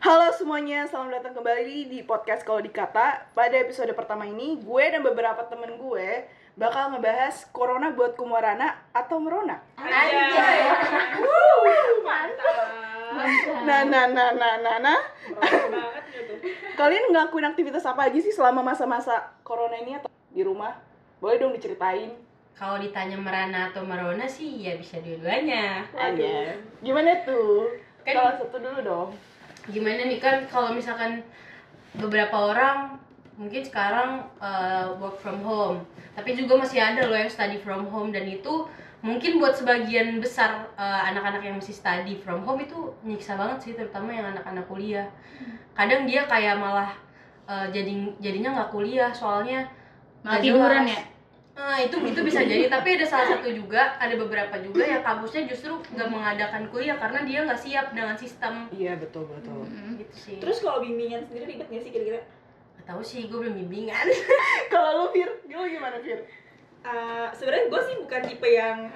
Halo 0.00 0.32
semuanya, 0.32 0.88
selamat 0.88 1.20
datang 1.20 1.36
kembali 1.36 1.92
di 1.92 2.00
podcast 2.00 2.40
Kalau 2.40 2.64
Dikata 2.64 3.28
Pada 3.36 3.52
episode 3.52 3.92
pertama 3.92 4.24
ini, 4.24 4.56
gue 4.56 4.84
dan 4.88 5.04
beberapa 5.04 5.44
temen 5.44 5.76
gue 5.76 6.24
bakal 6.56 6.96
ngebahas 6.96 7.44
Corona 7.52 7.92
buat 7.92 8.16
Kumarana 8.16 8.80
atau 8.96 9.20
Merona 9.20 9.60
Anjay. 9.76 10.58
Nah, 13.60 13.84
nah, 13.84 14.08
nah, 14.08 14.32
nah, 14.32 14.54
nah, 14.56 14.76
nah 14.80 15.00
banget 15.36 16.04
gitu. 16.16 16.32
Kalian 16.80 17.12
ngelakuin 17.12 17.52
aktivitas 17.52 17.84
apa 17.84 18.08
aja 18.08 18.18
sih 18.24 18.32
selama 18.32 18.64
masa-masa 18.64 19.36
Corona 19.44 19.76
ini 19.76 20.00
atau 20.00 20.08
di 20.32 20.40
rumah? 20.40 20.80
Boleh 21.20 21.36
dong 21.36 21.52
diceritain 21.52 22.16
Kalau 22.56 22.80
ditanya 22.80 23.20
merana 23.20 23.68
atau 23.68 23.84
merona 23.84 24.24
sih 24.24 24.64
ya 24.64 24.80
bisa 24.80 24.96
dua-duanya. 25.04 25.84
aja 25.92 26.56
Gimana 26.80 27.20
tuh? 27.28 27.68
Kan- 28.00 28.16
Salah 28.16 28.34
satu 28.40 28.56
dulu 28.56 28.80
dong 28.80 29.10
Gimana 29.68 30.08
nih 30.08 30.22
kan 30.22 30.48
kalau 30.48 30.72
misalkan 30.72 31.20
beberapa 31.98 32.54
orang 32.54 32.96
mungkin 33.36 33.64
sekarang 33.64 34.24
uh, 34.40 34.96
work 35.00 35.20
from 35.20 35.40
home, 35.44 35.84
tapi 36.12 36.36
juga 36.36 36.60
masih 36.60 36.80
ada 36.80 37.08
loh 37.08 37.16
yang 37.16 37.32
study 37.32 37.56
from 37.60 37.88
home 37.88 38.12
dan 38.12 38.28
itu 38.28 38.68
mungkin 39.00 39.40
buat 39.40 39.56
sebagian 39.56 40.20
besar 40.20 40.68
uh, 40.76 41.00
anak-anak 41.08 41.40
yang 41.40 41.56
masih 41.56 41.72
study 41.72 42.20
from 42.20 42.44
home 42.44 42.60
itu 42.60 42.92
nyiksa 43.00 43.40
banget 43.40 43.58
sih 43.64 43.72
terutama 43.72 44.12
yang 44.12 44.28
anak-anak 44.36 44.64
kuliah. 44.68 45.08
Kadang 45.72 46.04
dia 46.04 46.28
kayak 46.28 46.60
malah 46.60 46.92
uh, 47.48 47.64
jadi 47.72 48.12
jadinya 48.20 48.60
nggak 48.60 48.70
kuliah 48.76 49.08
soalnya 49.08 49.64
Malah 50.20 50.40
tiduran 50.44 50.84
ya? 50.84 51.00
Nah, 51.60 51.76
itu 51.76 51.96
itu 52.08 52.20
bisa 52.24 52.40
jadi. 52.40 52.72
Tapi 52.72 52.96
ada 52.96 53.04
salah 53.04 53.36
satu 53.36 53.52
juga 53.52 54.00
ada 54.00 54.16
beberapa 54.16 54.56
juga 54.64 54.80
yang 54.88 55.04
kampusnya 55.04 55.44
justru 55.44 55.76
nggak 55.92 56.08
mengadakan 56.08 56.72
kuliah 56.72 56.96
karena 56.96 57.20
dia 57.28 57.44
nggak 57.44 57.60
siap 57.60 57.92
dengan 57.92 58.16
sistem. 58.16 58.72
Iya, 58.72 58.96
betul, 58.96 59.28
betul. 59.28 59.68
Gitu 60.00 60.14
sih. 60.16 60.36
Terus 60.40 60.64
kalau 60.64 60.80
bimbingan 60.80 61.28
sendiri 61.28 61.44
ribet 61.44 61.68
gak 61.68 61.84
sih 61.84 61.92
kira-kira? 61.92 62.24
nggak 62.80 62.96
tahu 62.96 63.04
sih 63.04 63.28
gue 63.28 63.38
belum 63.44 63.60
bimbingan. 63.60 64.08
Kalau 64.72 65.04
lu, 65.04 65.06
Fir, 65.12 65.28
lu 65.52 65.68
gimana, 65.68 66.00
Fir? 66.00 66.24
Uh, 66.80 67.28
Sebenarnya 67.36 67.68
gue 67.68 67.80
sih 67.84 67.96
bukan 68.00 68.20
tipe 68.24 68.48
yang 68.48 68.88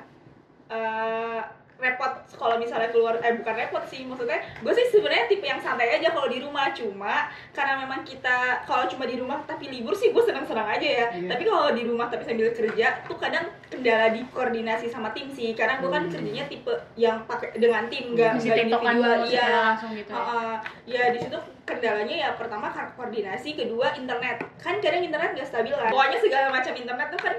uh, 0.72 1.44
repot 1.74 2.06
kalau 2.32 2.56
misalnya 2.56 2.88
keluar 2.88 3.18
eh 3.18 3.34
bukan 3.34 3.54
repot 3.56 3.82
sih 3.84 4.02
maksudnya 4.02 4.40
gue 4.56 4.72
sih 4.72 4.86
sebenarnya 4.88 5.26
tipe 5.26 5.42
yang 5.42 5.58
santai 5.58 5.90
aja 5.92 6.08
kalau 6.08 6.26
di 6.26 6.38
rumah 6.38 6.70
cuma 6.70 7.26
karena 7.50 7.78
memang 7.78 8.00
kita 8.00 8.62
kalau 8.62 8.86
cuma 8.86 9.04
di 9.04 9.16
rumah 9.16 9.42
tapi 9.42 9.68
libur 9.68 9.92
sih 9.92 10.08
gue 10.08 10.22
senang-senang 10.22 10.64
aja 10.64 10.86
ya 10.86 11.06
Iya. 11.10 11.28
tapi 11.28 11.42
kalau 11.44 11.70
di 11.70 11.82
rumah 11.82 12.06
tapi 12.06 12.22
sambil 12.22 12.48
kerja 12.50 13.02
tuh 13.04 13.18
kadang 13.18 13.44
kendala 13.66 14.08
di 14.08 14.22
koordinasi 14.26 14.86
sama 14.86 15.10
tim 15.10 15.28
sih 15.28 15.52
karena 15.52 15.76
gue 15.76 15.88
kan 15.88 16.02
Hmm. 16.04 16.12
kerjanya 16.14 16.44
tipe 16.46 16.74
yang 16.94 17.16
pakai 17.24 17.52
dengan 17.54 17.88
tim 17.88 18.14
nggak 18.14 18.32
nggak 18.36 18.56
individual 18.60 19.18
iya 19.24 19.74
gitu 19.90 20.10
ya. 20.10 20.16
Uh, 20.16 20.56
ya 20.84 21.04
di 21.10 21.18
situ 21.18 21.36
kendalanya 21.64 22.16
ya 22.18 22.28
pertama 22.34 22.68
koordinasi, 22.94 23.56
kedua 23.56 23.92
internet. 23.94 24.36
Kan 24.58 24.78
kadang 24.78 25.00
internet 25.00 25.32
nggak 25.32 25.48
stabil 25.48 25.72
kan. 25.72 25.88
Pokoknya 25.88 26.18
segala 26.20 26.46
macam 26.50 26.72
internet 26.72 27.08
tuh 27.08 27.20
kan 27.20 27.34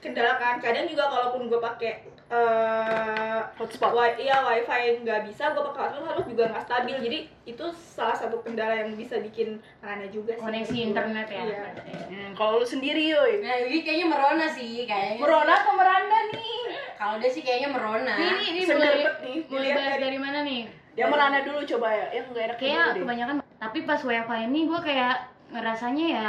kendala 0.00 0.32
kan. 0.36 0.54
Kadang 0.58 0.84
juga 0.84 1.06
kalaupun 1.06 1.46
gue 1.46 1.60
pakai 1.60 2.09
uh, 2.30 3.40
Hotspot 3.54 3.92
wi 3.92 4.16
iya 4.18 4.40
wifi 4.40 5.02
nggak 5.02 5.28
bisa, 5.28 5.50
gue 5.50 5.62
pakai 5.62 5.80
hotspot 5.84 6.06
hotspot 6.06 6.26
juga 6.26 6.44
nggak 6.48 6.64
stabil. 6.64 6.96
Jadi 6.96 7.18
itu 7.44 7.64
salah 7.74 8.16
satu 8.16 8.40
kendala 8.40 8.72
yang 8.74 8.94
bisa 8.94 9.18
bikin 9.18 9.60
aneh 9.80 10.08
juga 10.08 10.32
sih. 10.32 10.40
Koneksi 10.40 10.78
internet 10.82 11.26
ya. 11.28 11.42
Iya. 11.42 11.62
Hmm, 12.08 12.30
kalau 12.32 12.56
lu 12.56 12.66
sendiri, 12.66 13.04
yoi. 13.06 13.40
nah 13.40 13.54
ini 13.58 13.82
kayaknya 13.82 14.06
merona 14.08 14.46
sih 14.46 14.82
kayaknya 14.82 15.18
Merona 15.18 15.52
atau 15.54 15.72
meranda 15.74 16.18
nih? 16.30 16.58
kalau 16.96 17.16
dia 17.16 17.28
sih 17.28 17.40
kayaknya 17.40 17.68
merona 17.70 18.12
Ini 18.12 18.40
ini, 18.46 18.60
mulai 18.66 18.92
nih. 19.20 19.38
mulai 19.46 19.70
dari- 19.72 20.00
dari 20.00 20.18
mana 20.18 20.38
nih? 20.42 20.62
Yang 20.92 21.08
merana 21.08 21.38
dulu 21.40 21.58
coba 21.66 21.88
ya, 21.90 22.06
yang 22.12 22.24
nggak 22.28 22.44
enak 22.44 22.56
Kayak 22.56 22.76
dulu 22.76 22.92
deh. 22.92 23.02
kebanyakan 23.02 23.36
tapi 23.56 23.78
pas 23.84 24.00
WFH 24.00 24.32
ini 24.42 24.60
gue 24.64 24.80
kayak 24.80 25.16
ngerasanya 25.50 26.06
ya 26.08 26.28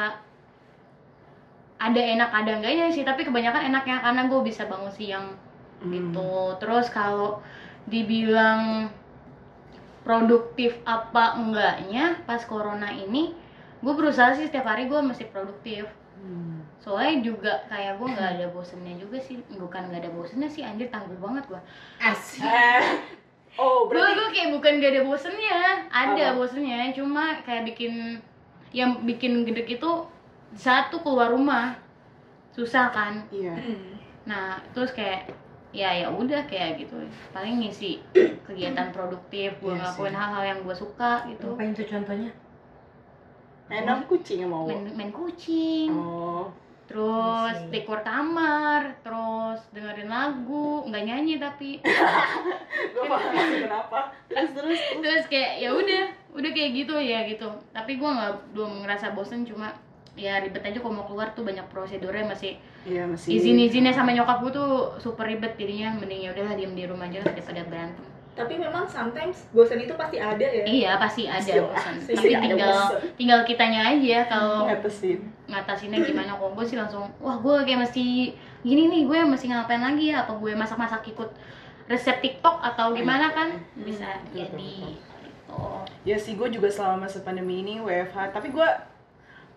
ada 1.78 2.02
enak 2.02 2.30
ada 2.30 2.52
enggaknya 2.56 2.86
sih 2.88 3.02
tapi 3.02 3.24
kebanyakan 3.24 3.68
enaknya 3.68 3.98
karena 4.00 4.22
gue 4.28 4.40
bisa 4.44 4.64
bangun 4.66 4.92
siang 4.92 5.34
Hmm. 5.82 5.92
gitu 5.92 6.56
terus 6.62 6.88
kalau 6.94 7.42
dibilang 7.90 8.94
produktif 10.02 10.78
apa 10.86 11.38
enggaknya 11.38 12.22
pas 12.26 12.42
corona 12.46 12.90
ini 12.94 13.34
gue 13.82 13.94
berusaha 13.94 14.38
sih 14.38 14.46
setiap 14.50 14.70
hari 14.70 14.86
gue 14.90 15.00
masih 15.02 15.30
produktif 15.30 15.90
Hmm. 16.22 16.62
soalnya 16.78 17.34
juga 17.34 17.66
kayak 17.66 17.98
gue 17.98 18.08
nggak 18.14 18.30
ada 18.38 18.46
bosennya 18.54 18.94
juga 19.02 19.18
sih 19.18 19.42
bukan 19.58 19.90
nggak 19.90 20.06
ada 20.06 20.12
bosennya 20.14 20.54
sih 20.54 20.62
anjir 20.62 20.86
tangguh 20.94 21.18
banget 21.18 21.50
gue 21.50 21.58
asik 21.98 22.46
oh 23.62 23.90
berarti 23.90 24.12
gue 24.14 24.30
kayak 24.30 24.50
bukan 24.54 24.72
gak 24.78 24.92
ada 24.94 25.02
bosennya 25.02 25.60
ada 25.90 26.26
Apa? 26.30 26.38
bosennya 26.38 26.94
cuma 26.94 27.42
kayak 27.42 27.74
bikin 27.74 28.22
yang 28.70 29.02
bikin 29.02 29.50
gede 29.50 29.82
itu 29.82 29.92
satu 30.54 31.02
keluar 31.02 31.34
rumah 31.34 31.74
susah 32.54 32.94
kan 32.94 33.26
iya. 33.34 33.58
Hmm. 33.58 33.98
nah 34.30 34.62
terus 34.78 34.94
kayak 34.94 35.26
ya 35.72 35.90
ya 35.90 36.08
udah 36.08 36.44
kayak 36.46 36.76
gitu 36.78 37.00
paling 37.32 37.60
ngisi 37.60 38.04
kegiatan 38.48 38.92
produktif 38.92 39.56
gue 39.58 39.72
Iya 39.72 39.80
ngelakuin 39.82 40.14
hal-hal 40.14 40.44
yang 40.46 40.60
gue 40.62 40.76
suka 40.76 41.24
gitu 41.26 41.48
ngapain 41.50 41.72
tuh 41.72 41.88
contohnya 41.88 42.32
Enak 43.72 44.04
kucing 44.04 44.44
yang 44.44 44.52
mau. 44.52 44.68
main, 44.68 44.84
main 44.92 45.12
kucing 45.12 45.88
Oh. 45.90 46.52
terus 46.84 47.56
Iya 47.56 47.64
sih. 47.64 47.72
dekor 47.72 48.04
kamar 48.04 49.00
terus 49.00 49.64
dengerin 49.72 50.12
lagu 50.12 50.84
nggak 50.84 51.04
nyanyi 51.08 51.40
tapi 51.40 51.80
Gue 52.94 53.04
paham 53.08 53.32
sih 53.32 53.64
kenapa. 53.64 54.12
Terus 54.28 54.50
terus. 54.52 54.76
terus. 54.76 55.00
terus 55.00 55.26
kayak 55.26 55.52
ya 55.58 55.72
udah 55.72 56.04
udah 56.32 56.52
kayak 56.52 56.72
gitu 56.76 56.96
ya 56.96 57.24
gitu 57.24 57.48
tapi 57.72 57.96
gua 57.96 58.12
nggak 58.12 58.34
belum 58.52 58.84
ngerasa 58.84 59.16
bosen 59.16 59.44
cuma 59.44 59.72
ya 60.14 60.44
ribet 60.44 60.60
aja 60.62 60.84
kalau 60.84 60.92
mau 60.94 61.08
keluar 61.08 61.32
tuh 61.32 61.48
banyak 61.48 61.64
prosedurnya 61.68 62.28
masih 62.28 62.60
Iya 62.82 63.06
masih. 63.06 63.38
izin 63.38 63.62
izinnya 63.62 63.94
sama 63.94 64.10
nyokap 64.10 64.42
gua 64.42 64.52
tuh 64.52 64.72
super 64.98 65.24
ribet 65.24 65.54
jadinya 65.54 65.94
mending 65.94 66.26
ya 66.26 66.34
udahlah 66.34 66.54
diem 66.54 66.74
di 66.74 66.84
rumah 66.86 67.06
aja 67.06 67.22
daripada 67.22 67.62
berantem 67.64 68.06
Tapi 68.32 68.56
memang 68.56 68.88
sometimes 68.88 69.46
bosan 69.52 69.78
itu 69.78 69.92
pasti 69.94 70.18
ada 70.18 70.42
ya. 70.42 70.64
iya 70.64 70.92
pasti 70.96 71.28
ada 71.28 71.52
bosan 71.62 71.94
pasti 72.00 72.16
tapi 72.16 72.32
ada 72.32 72.42
tinggal 72.48 72.74
bosan. 72.74 73.00
tinggal 73.14 73.40
kitanya 73.44 73.82
aja 73.92 74.18
kalau 74.26 74.66
ngatasin. 74.66 75.20
ngatasinnya 75.46 76.00
gimana 76.02 76.32
kok 76.34 76.52
gue 76.52 76.66
sih 76.66 76.78
langsung 76.80 77.06
wah 77.20 77.38
gue 77.38 77.56
kayak 77.62 77.80
mesti 77.84 78.34
gini 78.62 78.84
nih 78.88 79.02
gue 79.04 79.20
mesti 79.28 79.46
ngapain 79.46 79.84
lagi 79.84 80.10
ya 80.10 80.24
apa 80.24 80.34
gue 80.34 80.52
masak-masak 80.54 81.06
ikut 81.08 81.30
resep 81.86 82.18
TikTok 82.18 82.64
atau 82.64 82.96
gimana 82.96 83.30
kan 83.30 83.52
bisa 83.78 84.08
Betul, 84.24 84.48
jadi 84.48 84.74
betul. 84.88 85.52
oh 85.52 85.84
Ya 86.02 86.16
sih 86.16 86.34
gue 86.34 86.48
juga 86.50 86.66
selama 86.66 87.06
masa 87.06 87.22
pandemi 87.22 87.62
ini 87.62 87.78
WFH. 87.78 88.34
Tapi 88.34 88.50
gue 88.50 88.66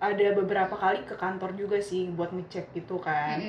ada 0.00 0.26
beberapa 0.36 0.74
kali 0.74 1.02
ke 1.06 1.14
kantor 1.14 1.54
juga 1.54 1.78
sih 1.80 2.10
buat 2.12 2.32
ngecek 2.34 2.74
gitu 2.74 2.98
kan. 3.00 3.40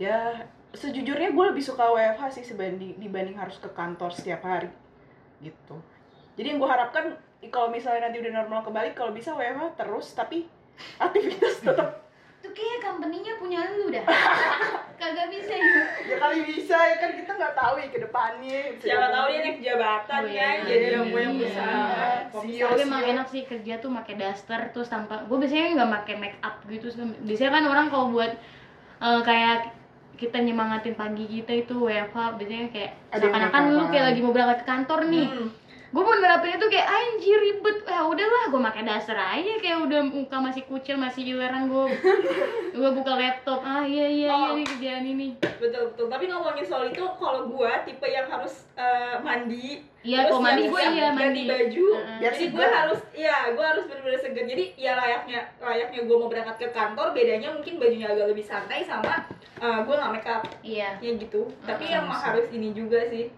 Ya 0.00 0.46
sejujurnya 0.70 1.34
gue 1.34 1.44
lebih 1.50 1.64
suka 1.64 1.90
WFH 1.90 2.22
sih 2.40 2.44
sebanding 2.46 2.94
dibanding 3.02 3.34
harus 3.34 3.58
ke 3.58 3.68
kantor 3.74 4.14
setiap 4.14 4.46
hari 4.46 4.70
gitu. 5.42 5.76
Jadi 6.38 6.46
yang 6.54 6.58
gue 6.62 6.70
harapkan 6.70 7.18
kalau 7.50 7.72
misalnya 7.72 8.08
nanti 8.08 8.20
udah 8.22 8.32
normal 8.44 8.60
kembali 8.62 8.94
kalau 8.94 9.10
bisa 9.10 9.34
WFH 9.34 9.76
terus 9.76 10.12
tapi 10.14 10.46
aktivitas 11.00 11.64
tetap 11.64 12.06
Tuh 12.40 12.52
kayak 12.56 12.80
company-nya 12.80 13.36
punya 13.36 13.60
lu 13.76 13.92
dah. 13.92 14.00
Kagak 15.00 15.26
bisa 15.32 15.54
ya. 15.56 15.80
ya 16.12 16.16
kali 16.20 16.38
bisa 16.44 16.76
ya 16.76 16.96
kan 17.00 17.10
kita 17.16 17.32
nggak 17.32 17.54
tahu 17.56 17.74
ya 17.80 17.88
ke 17.88 17.98
depannya. 18.04 18.60
Siapa 18.76 19.06
tahu 19.08 19.26
dia 19.32 19.40
naik 19.40 19.58
jabatan 19.64 20.20
iya, 20.28 20.48
jadi 20.60 20.84
iya, 20.84 20.96
yang 21.00 21.06
gue 21.08 21.20
yang. 21.24 21.34
Iya, 21.40 22.64
Tapi 22.68 22.80
emang 22.84 23.02
enak 23.08 23.26
sih 23.32 23.42
kerja 23.48 23.80
tuh 23.80 23.88
pakai 23.96 24.14
daster 24.20 24.60
terus 24.76 24.92
tanpa 24.92 25.24
gue 25.24 25.36
biasanya 25.40 25.80
nggak 25.80 25.90
pakai 26.04 26.14
make 26.20 26.38
up 26.44 26.60
gitu 26.68 26.92
sih. 26.92 27.00
biasanya 27.24 27.50
kan 27.56 27.64
orang 27.64 27.86
kalau 27.88 28.06
buat 28.12 28.32
eh, 29.00 29.20
kayak 29.24 29.72
kita 30.20 30.36
nyemangatin 30.44 30.92
pagi 31.00 31.24
kita 31.24 31.64
itu 31.64 31.80
WFH 31.80 32.36
biasanya 32.36 32.68
kayak 32.68 32.92
seakan-akan 33.08 33.62
lu 33.72 33.84
kayak 33.88 34.04
lagi 34.12 34.20
mau 34.20 34.36
berangkat 34.36 34.58
ke 34.60 34.66
kantor 34.68 35.00
nih 35.08 35.26
Hmm. 35.32 35.48
Gue 35.90 35.98
mau 35.98 36.14
nerapin 36.14 36.54
itu 36.54 36.66
kayak 36.66 36.86
anjir 36.86 37.34
ribet. 37.36 37.82
Ya 37.82 38.00
udahlah 38.02 38.42
gue 38.46 38.60
pakai 38.62 38.82
daster 38.82 39.12
aja. 39.12 39.52
Kayak 39.58 39.78
udah 39.82 40.00
muka 40.04 40.36
masih 40.38 40.62
kucil 40.64 40.94
masih 40.94 41.26
ileran 41.28 41.66
gue 41.66 41.84
gue 42.78 42.90
buka 42.92 43.12
laptop. 43.12 43.58
Ah 43.60 43.82
iya 43.82 44.06
iya 44.06 44.28
iya 44.28 44.46
Oh. 44.46 44.54
nih 44.54 44.64
kerjaan 44.64 45.04
ini. 45.04 45.28
Betul 45.58 45.90
betul. 45.90 46.06
Tapi 46.06 46.24
ngomongin 46.26 46.62
soal 46.62 46.86
itu 46.86 47.02
kalau 47.12 47.44
gua 47.46 47.82
tipe 47.82 48.06
yang 48.06 48.24
harus 48.24 48.70
eh, 48.72 49.18
mandi 49.20 49.82
Iya, 50.00 50.24
terus 50.24 50.32
kalau 50.32 50.40
mandi 50.40 50.62
yang 50.62 50.72
gue 50.72 50.82
iya 50.88 51.08
mandi. 51.10 51.42
baju. 51.44 51.86
Biar 52.16 52.32
jadi 52.32 52.46
gue 52.48 52.66
harus 52.70 53.00
iya 53.12 53.36
gue 53.50 53.64
harus 53.66 53.84
benar-benar 53.84 54.18
segar. 54.18 54.44
Jadi 54.46 54.64
ya 54.74 54.92
layaknya 54.94 55.40
layaknya 55.58 56.00
gue 56.02 56.16
mau 56.16 56.28
berangkat 56.28 56.56
ke 56.56 56.68
kantor 56.70 57.06
bedanya 57.10 57.50
mungkin 57.50 57.76
bajunya 57.76 58.08
agak 58.08 58.30
lebih 58.30 58.42
santai 58.42 58.80
sama 58.80 59.26
eh, 59.58 59.78
gue 59.82 59.92
nggak 59.92 60.12
make 60.14 60.24
up. 60.24 60.42
Iya, 60.62 60.96
ya 60.96 61.10
gitu. 61.12 61.50
Tapi 61.60 61.84
Heeh, 61.84 61.98
emang 61.98 62.14
sih. 62.14 62.24
harus 62.24 62.46
ini 62.48 62.70
juga 62.70 63.02
sih 63.04 63.28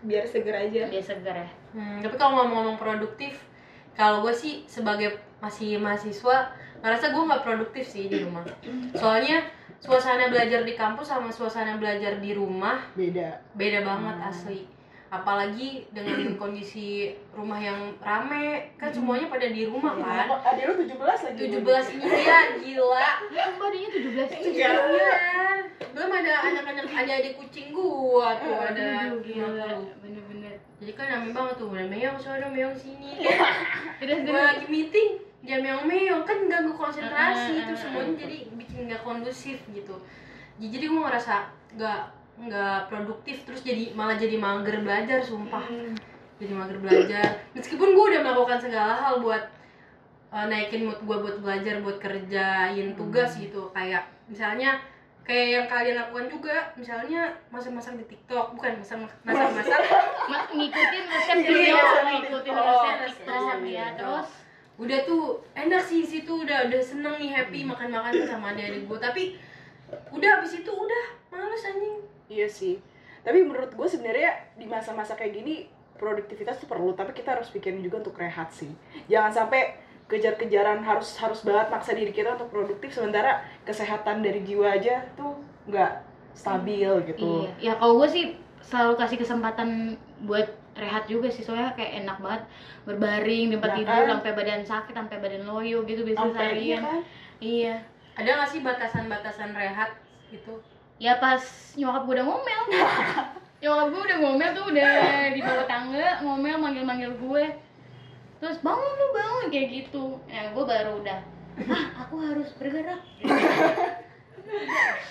biar 0.00 0.24
seger 0.24 0.56
aja. 0.56 0.82
Dia 0.88 1.02
segar 1.04 1.36
ya. 1.36 1.50
Hmm, 1.78 2.02
tapi 2.02 2.18
kalau 2.18 2.42
ngomong-ngomong 2.42 2.74
produktif, 2.74 3.38
kalau 3.94 4.26
gue 4.26 4.34
sih 4.34 4.66
sebagai 4.66 5.14
masih 5.38 5.78
mahasiswa 5.78 6.50
ngerasa 6.82 7.14
gue 7.14 7.22
nggak 7.22 7.44
produktif 7.46 7.86
sih 7.86 8.10
di 8.10 8.26
rumah. 8.26 8.42
Soalnya 8.98 9.46
suasana 9.78 10.26
belajar 10.26 10.66
di 10.66 10.74
kampus 10.74 11.06
sama 11.06 11.30
suasana 11.30 11.78
belajar 11.78 12.18
di 12.18 12.34
rumah 12.34 12.82
beda 12.98 13.38
beda 13.54 13.86
banget 13.86 14.16
Hmm. 14.18 14.30
asli. 14.30 14.58
Apalagi 15.08 15.88
dengan 15.90 16.20
kondisi 16.40 17.16
rumah 17.32 17.56
yang 17.56 17.96
rame 17.98 18.72
kan 18.76 18.92
semuanya 18.92 19.26
pada 19.32 19.48
di 19.48 19.64
rumah 19.64 19.96
kan? 19.96 20.28
Kok 20.28 20.40
Ada 20.44 20.60
lu 20.68 20.74
17 20.84 21.26
lagi. 21.26 21.40
17 21.48 22.04
iya 22.04 22.38
gila. 22.60 23.08
Ya 23.32 23.42
ampun 23.48 23.68
adanya 23.72 23.88
17 23.88 24.38
itu 24.44 24.48
Iya. 24.60 24.70
iya. 24.92 25.12
Belum 25.96 26.10
ada 26.12 26.32
anak-anak 26.44 26.84
adik-adik 26.92 27.34
kucing 27.40 27.72
gua 27.72 28.36
tuh 28.38 28.54
ada 28.60 28.80
lima 29.08 29.16
puluh. 29.18 29.80
Bener-bener. 30.04 30.54
jadi 30.78 30.92
kan 30.94 31.06
rame 31.10 31.30
banget 31.34 31.54
tuh 31.58 31.66
udah 31.74 31.86
meong 31.90 32.18
sono 32.20 32.46
meong 32.52 32.76
sini. 32.76 33.24
Terus 33.98 34.18
gue 34.22 34.34
lagi 34.36 34.66
meeting 34.70 35.18
dia 35.42 35.58
meong 35.58 35.86
meong 35.86 36.22
kan 36.26 36.38
ganggu 36.50 36.74
Ah, 36.74 36.78
konsentrasi 36.78 37.50
ah, 37.54 37.60
itu 37.66 37.72
ah, 37.74 37.78
semuanya 37.78 38.14
jadi 38.26 38.38
bikin 38.54 38.78
nggak 38.90 39.02
kondusif 39.02 39.58
gitu. 39.70 39.96
Jadi 40.58 40.84
gue 40.90 41.00
ngerasa 41.00 41.48
nggak 41.78 42.00
nggak 42.38 42.86
produktif 42.86 43.42
terus 43.42 43.60
jadi 43.60 43.90
malah 43.92 44.14
jadi 44.14 44.38
mager 44.38 44.78
belajar 44.80 45.18
sumpah. 45.18 45.66
Hmm. 45.66 45.94
jadi 46.38 46.54
mager 46.54 46.78
belajar. 46.78 47.30
Meskipun 47.50 47.98
gue 47.98 48.04
udah 48.14 48.20
melakukan 48.22 48.62
segala 48.62 48.94
hal 48.94 49.18
buat 49.18 49.42
uh, 50.30 50.46
naikin 50.46 50.86
mood 50.86 51.02
gue 51.02 51.16
buat 51.18 51.36
belajar 51.42 51.82
buat 51.82 51.98
kerjain 51.98 52.94
tugas 52.94 53.34
gitu. 53.34 53.66
Kayak 53.74 54.06
misalnya 54.30 54.78
kayak 55.26 55.48
yang 55.50 55.66
kalian 55.66 55.96
lakukan 55.98 56.26
juga 56.30 56.56
misalnya 56.78 57.34
masak-masak 57.50 57.98
di 57.98 58.06
TikTok. 58.06 58.54
Bukan 58.54 58.78
masak 58.78 59.02
masak-masak. 59.26 59.80
Ma- 60.30 60.46
ngikutin 60.46 61.04
resep 61.10 61.36
Iya, 61.36 61.48
dulu. 61.50 61.58
ya, 61.58 61.74
iya, 61.74 62.00
ngikutin 62.22 62.52
oh, 62.54 62.82
resep 62.86 63.18
TikTok 63.18 63.42
ya. 63.42 63.66
iya. 63.66 63.86
Terus? 63.98 64.28
Udah 64.78 64.98
tuh 65.02 65.22
enak 65.58 65.82
sih 65.82 66.06
situ 66.06 66.46
udah 66.46 66.70
udah 66.70 66.78
seneng 66.78 67.18
nih 67.18 67.34
happy 67.34 67.66
makan-makan 67.66 68.14
sama 68.22 68.54
adik-adik 68.54 68.86
gue 68.86 68.98
tapi 69.02 69.22
udah 70.14 70.38
habis 70.38 70.54
itu 70.54 70.70
udah 70.70 71.04
males 71.34 71.66
anjing 71.66 71.98
Iya 72.28 72.46
sih. 72.46 72.78
Tapi 73.24 73.42
menurut 73.42 73.72
gue 73.72 73.88
sebenarnya 73.88 74.30
di 74.54 74.64
masa-masa 74.64 75.12
kayak 75.12 75.32
gini 75.34 75.54
produktivitas 75.98 76.62
tuh 76.62 76.70
perlu, 76.70 76.94
tapi 76.94 77.10
kita 77.10 77.34
harus 77.34 77.50
pikirin 77.50 77.82
juga 77.82 77.98
untuk 78.00 78.14
rehat 78.16 78.48
sih. 78.54 78.70
Jangan 79.10 79.32
sampai 79.34 79.74
kejar-kejaran 80.08 80.80
harus 80.80 81.18
harus 81.20 81.44
banget 81.44 81.68
maksa 81.68 81.92
diri 81.92 82.14
kita 82.14 82.38
untuk 82.38 82.48
produktif 82.48 82.94
sementara 82.94 83.44
kesehatan 83.66 84.24
dari 84.24 84.40
jiwa 84.40 84.72
aja 84.72 85.04
tuh 85.12 85.36
nggak 85.68 85.92
stabil 86.32 86.88
gitu. 87.12 87.44
Iya, 87.44 87.50
ya 87.60 87.72
kalau 87.76 88.00
gue 88.00 88.08
sih 88.08 88.24
selalu 88.64 88.94
kasih 88.96 89.18
kesempatan 89.20 89.98
buat 90.24 90.48
rehat 90.78 91.10
juga 91.10 91.26
sih 91.28 91.42
soalnya 91.42 91.74
kayak 91.74 92.06
enak 92.06 92.18
banget 92.22 92.42
berbaring 92.86 93.50
di 93.50 93.54
tempat 93.58 93.70
Ya 93.74 93.78
tidur 93.82 94.02
kan? 94.06 94.10
sampai 94.14 94.30
badan 94.32 94.62
sakit 94.62 94.94
sampai 94.94 95.16
badan 95.18 95.42
loyo 95.44 95.78
gitu 95.82 96.06
biasanya 96.06 96.54
iya 96.54 96.78
kan? 96.78 97.00
iya 97.42 97.74
ada 98.14 98.30
nggak 98.38 98.50
sih 98.54 98.60
batasan-batasan 98.62 99.50
rehat 99.58 99.90
gitu 100.30 100.54
ya 100.98 101.22
pas 101.22 101.42
nyokap 101.78 102.02
gue 102.06 102.14
udah 102.18 102.26
ngomel. 102.26 102.62
Nyokap 103.62 103.86
gue 103.90 104.02
udah 104.06 104.18
ngomel 104.22 104.50
tuh 104.54 104.64
udah 104.70 104.90
di 105.34 105.40
bawah 105.42 105.66
tangga 105.66 106.22
ngomel 106.22 106.56
manggil-manggil 106.58 107.10
gue 107.18 107.44
terus 108.38 108.62
bangun 108.62 108.92
lu 108.98 109.06
bangun 109.14 109.46
kayak 109.50 109.68
gitu. 109.82 110.18
Ya 110.30 110.54
gue 110.54 110.64
baru 110.66 111.02
udah 111.02 111.18
ah 111.66 111.84
aku 112.06 112.22
harus 112.22 112.50
bergerak. 112.58 113.02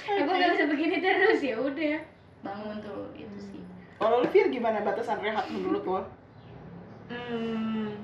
Ya 0.08 0.22
gue 0.24 0.36
gak 0.40 0.52
bisa 0.56 0.66
begini 0.72 0.98
terus 1.04 1.40
ya 1.44 1.56
udah 1.60 2.00
bangun 2.44 2.80
tuh 2.80 3.12
itu 3.20 3.38
sih. 3.40 3.64
Kalau 4.00 4.24
lu 4.24 4.28
Fir 4.32 4.48
gimana 4.48 4.80
batasan 4.80 5.20
rehat 5.20 5.52
menurut 5.52 5.84
lo? 5.84 6.02
Hmm, 7.08 8.04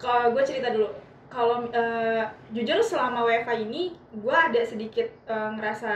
kalau 0.00 0.32
gue 0.32 0.44
cerita 0.44 0.72
dulu. 0.72 0.88
Kalau 1.30 1.62
eh, 1.64 2.22
jujur 2.50 2.82
selama 2.82 3.22
WFA 3.22 3.54
ini, 3.56 3.82
gue 4.12 4.34
ada 4.34 4.60
sedikit 4.60 5.06
eh, 5.24 5.50
ngerasa 5.54 5.92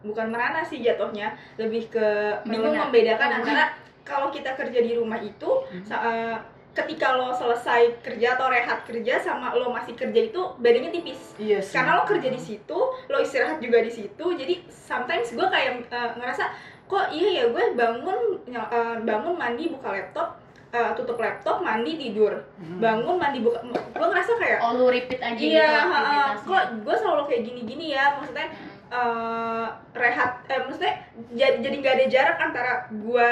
bukan 0.00 0.30
merana 0.30 0.62
sih 0.62 0.78
jatuhnya, 0.78 1.30
lebih 1.56 1.90
ke 1.90 2.06
bingung 2.48 2.70
membedakan 2.80 3.28
antara 3.36 3.74
kalau 4.00 4.30
kita 4.30 4.54
kerja 4.54 4.78
di 4.78 4.94
rumah 4.94 5.18
itu, 5.18 5.50
sa- 5.82 6.00
eh, 6.00 6.36
ketika 6.70 7.12
lo 7.12 7.30
selesai 7.30 7.98
kerja 7.98 8.38
atau 8.38 8.46
rehat 8.46 8.86
kerja 8.86 9.18
sama 9.18 9.50
lo 9.52 9.68
masih 9.68 9.92
kerja 9.92 10.20
itu 10.24 10.40
bedanya 10.56 10.88
tipis. 10.88 11.34
Iya 11.36 11.58
sih. 11.58 11.74
Karena 11.74 11.98
lo 11.98 12.06
kerja 12.06 12.26
di 12.26 12.38
situ, 12.38 12.78
lo 13.04 13.16
istirahat 13.18 13.58
juga 13.58 13.78
di 13.78 13.90
situ, 13.90 14.24
jadi 14.32 14.54
sometimes 14.70 15.34
gue 15.34 15.46
kayak 15.46 15.82
eh, 15.84 16.10
ngerasa 16.14 16.46
kok 16.86 17.06
iya 17.10 17.42
ya 17.42 17.44
gue 17.50 17.64
bangun 17.74 18.18
eh, 18.46 18.96
bangun 19.00 19.34
mandi 19.34 19.66
buka 19.68 19.94
laptop 19.94 20.39
eh, 20.70 20.90
tutup 20.94 21.18
laptop 21.18 21.62
mandi 21.62 21.98
tidur. 21.98 22.46
Hmm. 22.58 22.78
bangun 22.78 23.16
mandi 23.18 23.38
buka. 23.42 23.60
Gue 23.66 24.06
ngerasa 24.06 24.32
kayak 24.38 24.58
oh 24.62 24.70
lu 24.78 24.86
repeat 24.90 25.20
aja 25.20 25.38
iya 25.38 25.68
gitu 25.84 26.50
kok 26.50 26.64
gue 26.86 26.94
selalu 26.96 27.22
kayak 27.26 27.42
gini-gini 27.46 27.86
ya 27.94 28.18
maksudnya 28.18 28.48
eh, 28.90 29.66
rehat 29.94 30.30
eh, 30.46 30.60
maksudnya 30.64 30.94
jadi 31.34 31.56
jadi 31.62 31.74
nggak 31.82 31.94
ada 31.98 32.06
jarak 32.06 32.36
antara 32.38 32.72
gue 32.90 33.28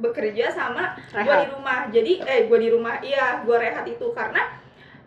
bekerja 0.00 0.50
sama 0.50 0.96
gue 1.14 1.34
di 1.44 1.48
rumah. 1.52 1.80
Jadi 1.88 2.12
eh 2.24 2.40
gue 2.50 2.58
di 2.58 2.68
rumah 2.72 2.98
iya 3.00 3.40
gue 3.44 3.56
rehat 3.56 3.84
itu. 3.86 4.10
Karena 4.12 4.42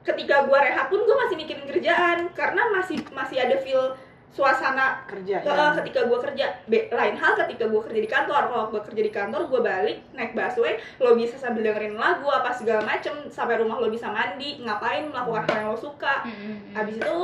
ketika 0.06 0.46
gue 0.46 0.58
rehat 0.58 0.88
pun 0.88 1.02
gue 1.04 1.16
masih 1.26 1.36
mikirin 1.36 1.66
kerjaan. 1.68 2.32
Karena 2.32 2.62
masih 2.74 3.02
masih 3.12 3.38
ada 3.42 3.58
feel 3.60 3.98
suasana 4.36 5.00
kerja 5.06 5.40
Eh, 5.40 5.48
ya. 5.48 5.72
ketika 5.74 6.04
gue 6.04 6.20
kerja 6.20 6.46
Be- 6.66 6.92
lain 6.92 7.16
hal 7.16 7.34
ketika 7.38 7.66
gue 7.66 7.82
kerja 7.82 7.98
di 7.98 8.10
kantor 8.10 8.42
kalau 8.46 8.66
gue 8.68 8.82
kerja 8.84 9.02
di 9.02 9.10
kantor 9.10 9.42
gue 9.48 9.62
balik 9.62 9.98
naik 10.12 10.36
busway 10.36 10.76
lo 11.00 11.16
bisa 11.16 11.36
sambil 11.36 11.64
dengerin 11.64 11.96
lagu 11.96 12.28
apa 12.28 12.52
segala 12.52 12.84
macem 12.84 13.16
sampai 13.30 13.56
rumah 13.58 13.80
lo 13.80 13.88
bisa 13.88 14.08
mandi 14.08 14.60
ngapain 14.60 15.08
melakukan 15.08 15.44
hal 15.46 15.56
yang 15.58 15.70
lo 15.70 15.80
suka 15.80 16.22
Mm-mm. 16.22 16.76
abis 16.76 17.00
itu 17.00 17.16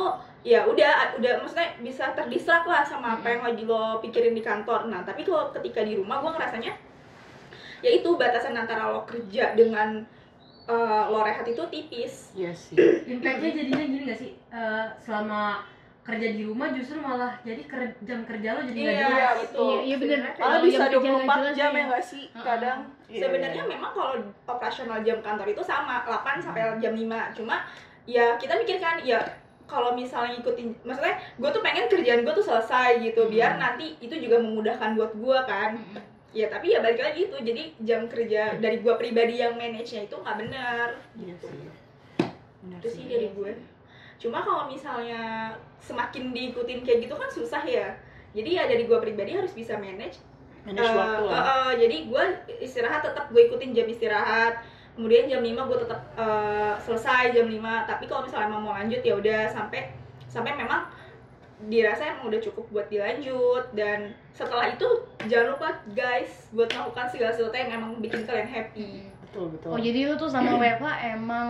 ya 0.42 0.64
udah 0.64 1.20
udah 1.20 1.32
maksudnya 1.38 1.70
bisa 1.78 2.16
terdistrak 2.16 2.64
lah 2.64 2.82
sama 2.82 3.14
apa 3.14 3.28
yang 3.28 3.44
lagi 3.44 3.62
lo 3.62 4.00
pikirin 4.00 4.32
di 4.32 4.42
kantor 4.42 4.88
nah 4.88 5.04
tapi 5.04 5.22
kalau 5.22 5.52
ketika 5.52 5.84
di 5.84 5.94
rumah 5.94 6.18
gue 6.18 6.32
ngerasanya 6.32 6.72
ya 7.82 7.92
itu 7.92 8.08
batasan 8.14 8.56
antara 8.56 8.88
lo 8.88 9.04
kerja 9.04 9.52
dengan 9.52 10.00
eh, 10.64 11.04
lo 11.06 11.20
rehat 11.20 11.44
itu 11.44 11.60
tipis 11.68 12.32
Iya 12.34 12.56
sih. 12.56 12.80
impactnya 13.06 13.52
jadinya 13.54 13.84
gini 13.84 14.04
gak 14.06 14.16
sih 14.18 14.32
Eh, 14.48 14.86
selama 14.98 15.64
kerja 16.02 16.28
di 16.28 16.44
rumah 16.44 16.70
justru 16.72 16.98
malah 16.98 17.38
jadi 17.42 17.62
ker- 17.64 17.94
jam 18.02 18.26
kerja 18.26 18.50
lo 18.52 18.62
jadi 18.64 18.80
nggak 18.80 18.96
Iya, 18.96 19.06
jelas 19.08 19.38
itu. 19.44 19.62
Iya, 19.62 19.80
iya 19.80 19.96
bener. 19.96 20.18
Sebenarnya 20.18 20.42
Malah 20.42 20.60
bisa 20.60 20.78
jam 20.80 20.82
kerja 20.82 20.98
nggak 20.98 21.22
24 21.22 21.38
jelas 21.38 21.54
jam 21.54 21.70
ya. 21.70 21.78
ya 21.78 21.84
nggak 21.86 22.04
sih 22.04 22.24
Heeh. 22.26 22.44
kadang? 22.44 22.80
Iya. 23.06 23.22
Sebenarnya 23.22 23.64
memang 23.66 23.92
kalau 23.92 24.14
operasional 24.46 25.00
jam 25.02 25.20
kantor 25.20 25.48
itu 25.48 25.62
sama 25.62 25.94
8 26.02 26.42
sampai 26.42 26.62
jam 26.78 26.94
5. 26.96 27.06
Cuma 27.34 27.56
ya 28.04 28.26
kita 28.36 28.54
mikir 28.56 28.78
kan 28.78 28.98
ya 29.00 29.22
kalau 29.64 29.94
misalnya 29.94 30.36
ngikutin 30.36 30.68
maksudnya 30.82 31.16
gue 31.16 31.50
tuh 31.50 31.62
pengen 31.62 31.86
kerjaan 31.88 32.22
gue 32.22 32.34
tuh 32.34 32.44
selesai 32.44 33.00
gitu 33.00 33.22
biar 33.28 33.52
Hmm. 33.52 33.62
nanti 33.62 33.94
itu 34.00 34.16
juga 34.18 34.36
memudahkan 34.38 34.96
buat 34.96 35.14
gue 35.14 35.38
kan. 35.46 35.78
Mm-mm. 35.78 36.02
Ya 36.32 36.48
tapi 36.48 36.72
ya 36.72 36.80
balik 36.80 36.98
lagi 36.98 37.28
itu 37.28 37.38
jadi 37.38 37.64
jam 37.78 38.02
kerja 38.06 38.58
dari 38.58 38.80
gue 38.80 38.94
pribadi 38.96 39.38
yang 39.38 39.54
manage-nya 39.54 40.02
itu 40.04 40.16
nggak 40.16 40.38
benar. 40.40 40.90
Iya 41.14 41.36
sih. 41.38 41.68
Benar 42.60 42.80
Itu 42.80 42.88
sih 42.90 43.04
dari 43.06 43.30
gue. 43.30 43.52
Cuma 44.22 44.46
kalau 44.46 44.70
misalnya 44.70 45.50
semakin 45.82 46.30
diikutin 46.30 46.86
kayak 46.86 47.10
gitu 47.10 47.18
kan 47.18 47.26
susah 47.28 47.66
ya. 47.66 47.90
Jadi 48.32 48.50
ya 48.54 48.70
dari 48.70 48.86
gue 48.86 48.96
pribadi 48.96 49.34
harus 49.34 49.52
bisa 49.52 49.76
manage 49.76 50.22
Manage 50.62 50.86
Eh, 50.86 50.94
waktu 50.94 51.24
lah. 51.26 51.34
eh, 51.34 51.42
eh, 51.42 51.72
jadi 51.82 51.96
gue 52.06 52.24
istirahat 52.62 53.02
tetap 53.02 53.34
gue 53.34 53.42
ikutin 53.50 53.74
jam 53.74 53.90
istirahat. 53.90 54.62
Kemudian 54.94 55.26
jam 55.26 55.42
5 55.42 55.50
gue 55.66 55.78
tetap 55.82 56.02
eh, 56.14 56.74
selesai 56.78 57.34
jam 57.34 57.50
5 57.50 57.90
tapi 57.90 58.06
kalau 58.06 58.22
misalnya 58.22 58.48
emang 58.54 58.62
mau 58.62 58.78
lanjut 58.78 59.02
ya 59.02 59.18
udah 59.18 59.50
sampai 59.50 59.90
sampai 60.30 60.54
memang 60.54 60.86
dirasa 61.62 62.14
emang 62.14 62.30
udah 62.30 62.40
cukup 62.40 62.66
buat 62.70 62.88
dilanjut. 62.94 63.74
Dan 63.74 64.14
setelah 64.32 64.70
itu 64.70 64.86
jangan 65.26 65.58
lupa 65.58 65.70
guys 65.92 66.46
buat 66.54 66.70
melakukan 66.70 67.10
segala 67.10 67.34
sesuatu 67.34 67.58
yang 67.58 67.74
emang 67.74 67.98
bikin 67.98 68.22
kalian 68.24 68.46
happy 68.46 69.10
Betul 69.32 69.48
betul. 69.50 69.70
Oh 69.72 69.80
jadi 69.80 70.00
lu 70.06 70.14
tuh 70.14 70.28
sama 70.28 70.60
WFH 70.60 70.84
emang 71.10 71.48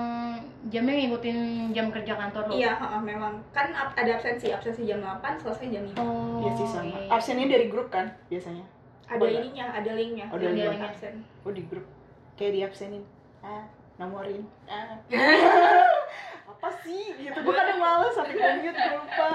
jamnya 0.70 0.94
ngikutin 0.96 1.38
jam 1.74 1.90
kerja 1.90 2.14
kantor 2.14 2.46
lu? 2.46 2.54
iya 2.54 2.78
heeh, 2.78 3.02
memang 3.02 3.42
kan 3.50 3.74
ada 3.74 4.12
absensi 4.14 4.54
absensi 4.54 4.86
jam 4.86 5.02
8 5.02 5.18
selesai 5.36 5.66
jam 5.68 5.84
5 5.84 5.98
Oh. 5.98 6.46
Iya 6.46 6.52
sih 6.54 6.68
sama. 6.70 6.94
iya. 6.94 7.10
Absennya 7.10 7.50
dari 7.50 7.66
grup 7.68 7.90
kan 7.90 8.06
biasanya. 8.30 8.62
ada 9.10 9.18
Oh, 9.18 9.26
iya. 9.26 9.42
ininya 9.42 9.66
ada 9.74 9.92
linknya 9.92 10.26
Oh, 10.30 10.38
ada 10.38 10.46
linknya. 10.48 10.88
absen 10.88 11.14
Oh 11.42 11.50
di 11.50 11.66
grup. 11.66 11.90
Kayak 12.38 12.52
di 12.54 12.62
absenin. 12.62 13.04
Ah, 13.42 13.66
nomorin. 13.98 14.46
Ah. 14.70 15.02
Apa 16.52 16.70
sih? 16.80 17.18
Gitu. 17.18 17.34
Gue 17.34 17.52
kadang 17.52 17.82
males 17.82 18.14
sampai 18.14 18.38
mute 18.62 18.78
gue 18.78 18.94
lupa. 18.94 19.30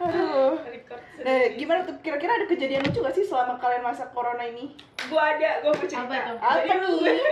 Aduh. 0.00 0.58
Nah, 1.20 1.42
gimana 1.52 1.80
tuh? 1.82 1.94
Kira-kira 1.98 2.32
ada 2.34 2.46
kejadian 2.46 2.82
lucu 2.82 3.00
gak 3.00 3.12
sih 3.12 3.22
selama 3.22 3.56
kalian 3.56 3.82
masa 3.82 4.08
corona 4.08 4.42
ini? 4.42 4.74
gue 5.04 5.20
ada 5.20 5.60
gue 5.60 5.70
mau 5.70 5.84
cerita 5.84 6.00
Apa 6.06 6.16
tuh? 6.24 6.36
Apa 6.40 6.74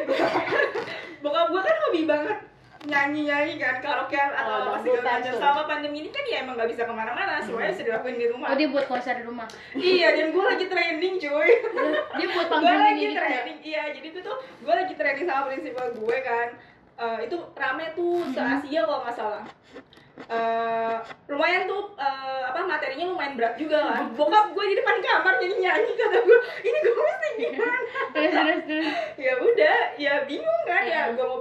gue- 0.04 0.21
bokap 1.23 1.47
gue 1.49 1.62
kan 1.62 1.76
hobi 1.83 2.02
banget 2.04 2.38
nyanyi 2.83 3.21
nyanyi 3.25 3.54
kan 3.57 3.78
karaokean 3.78 4.28
Oh, 4.28 4.37
atau 4.37 4.54
apa 4.75 4.75
dangdut 4.76 4.90
segala 4.92 5.14
macam 5.14 5.33
selama 5.33 5.62
pandemi 5.64 5.97
ini 6.02 6.11
kan 6.11 6.25
ya 6.26 6.42
emang 6.42 6.54
gak 6.54 6.66
bisa 6.66 6.83
ke 6.83 6.90
mana-mana 6.90 7.38
semuanya 7.38 7.71
bisa 7.71 7.85
dilakuin 7.87 8.16
di 8.16 8.26
rumah 8.26 8.47
Oh 8.49 8.57
dia 8.59 8.69
buat 8.69 8.87
konser 8.87 9.14
di 9.14 9.25
rumah. 9.25 9.47
iya 9.73 10.09
dan 10.12 10.26
gue 10.28 10.45
lagi 10.45 10.66
training 10.66 11.14
cuy 11.16 11.50
Dia, 12.19 12.26
buat 12.28 12.42
gue 12.42 12.50
panggung 12.50 12.75
lagi 12.83 12.99
ini 12.99 13.07
juga. 13.09 13.21
training 13.23 13.59
iya 13.62 13.83
jadi 13.88 14.07
itu 14.09 14.19
tuh 14.21 14.35
gue 14.59 14.75
lagi 14.75 14.95
training 14.95 15.25
sama 15.25 15.42
prinsipal 15.47 15.88
gue 15.95 16.16
kan 16.21 16.49
eh, 16.99 17.19
itu 17.23 17.37
rame 17.54 17.85
tuh 17.95 18.14
se 18.28 18.40
Asia 18.42 18.81
kalau 18.83 19.00
nggak 19.00 19.14
salah 19.14 19.45
Eh, 20.23 20.95
lumayan 21.26 21.64
tuh 21.64 21.93
eh, 21.95 22.43
apa 22.47 22.61
materinya 22.62 23.05
lumayan 23.09 23.35
berat 23.35 23.55
juga 23.57 23.79
kan. 23.83 24.12
Bokap 24.12 24.52
gue 24.52 24.64
di 24.67 24.76
depan 24.76 24.97
kamar 24.99 25.35
jadi 25.37 25.55
nyanyi 25.57 25.93
kata 25.93 26.19
gue. 26.21 26.38
Ini 26.62 26.79
gue 26.79 26.95
mesti 26.95 27.29
gimana? 27.37 27.79
Terus 28.12 28.31
terus 28.33 28.61
terus. 28.64 28.88
Ya 29.17 29.33
udah 29.37 29.76
ya 29.97 30.14
bingung 30.25 30.62
kan 30.64 30.83
ya 30.83 30.91
Iya. 31.11 31.14
gue 31.14 31.26
mau 31.26 31.41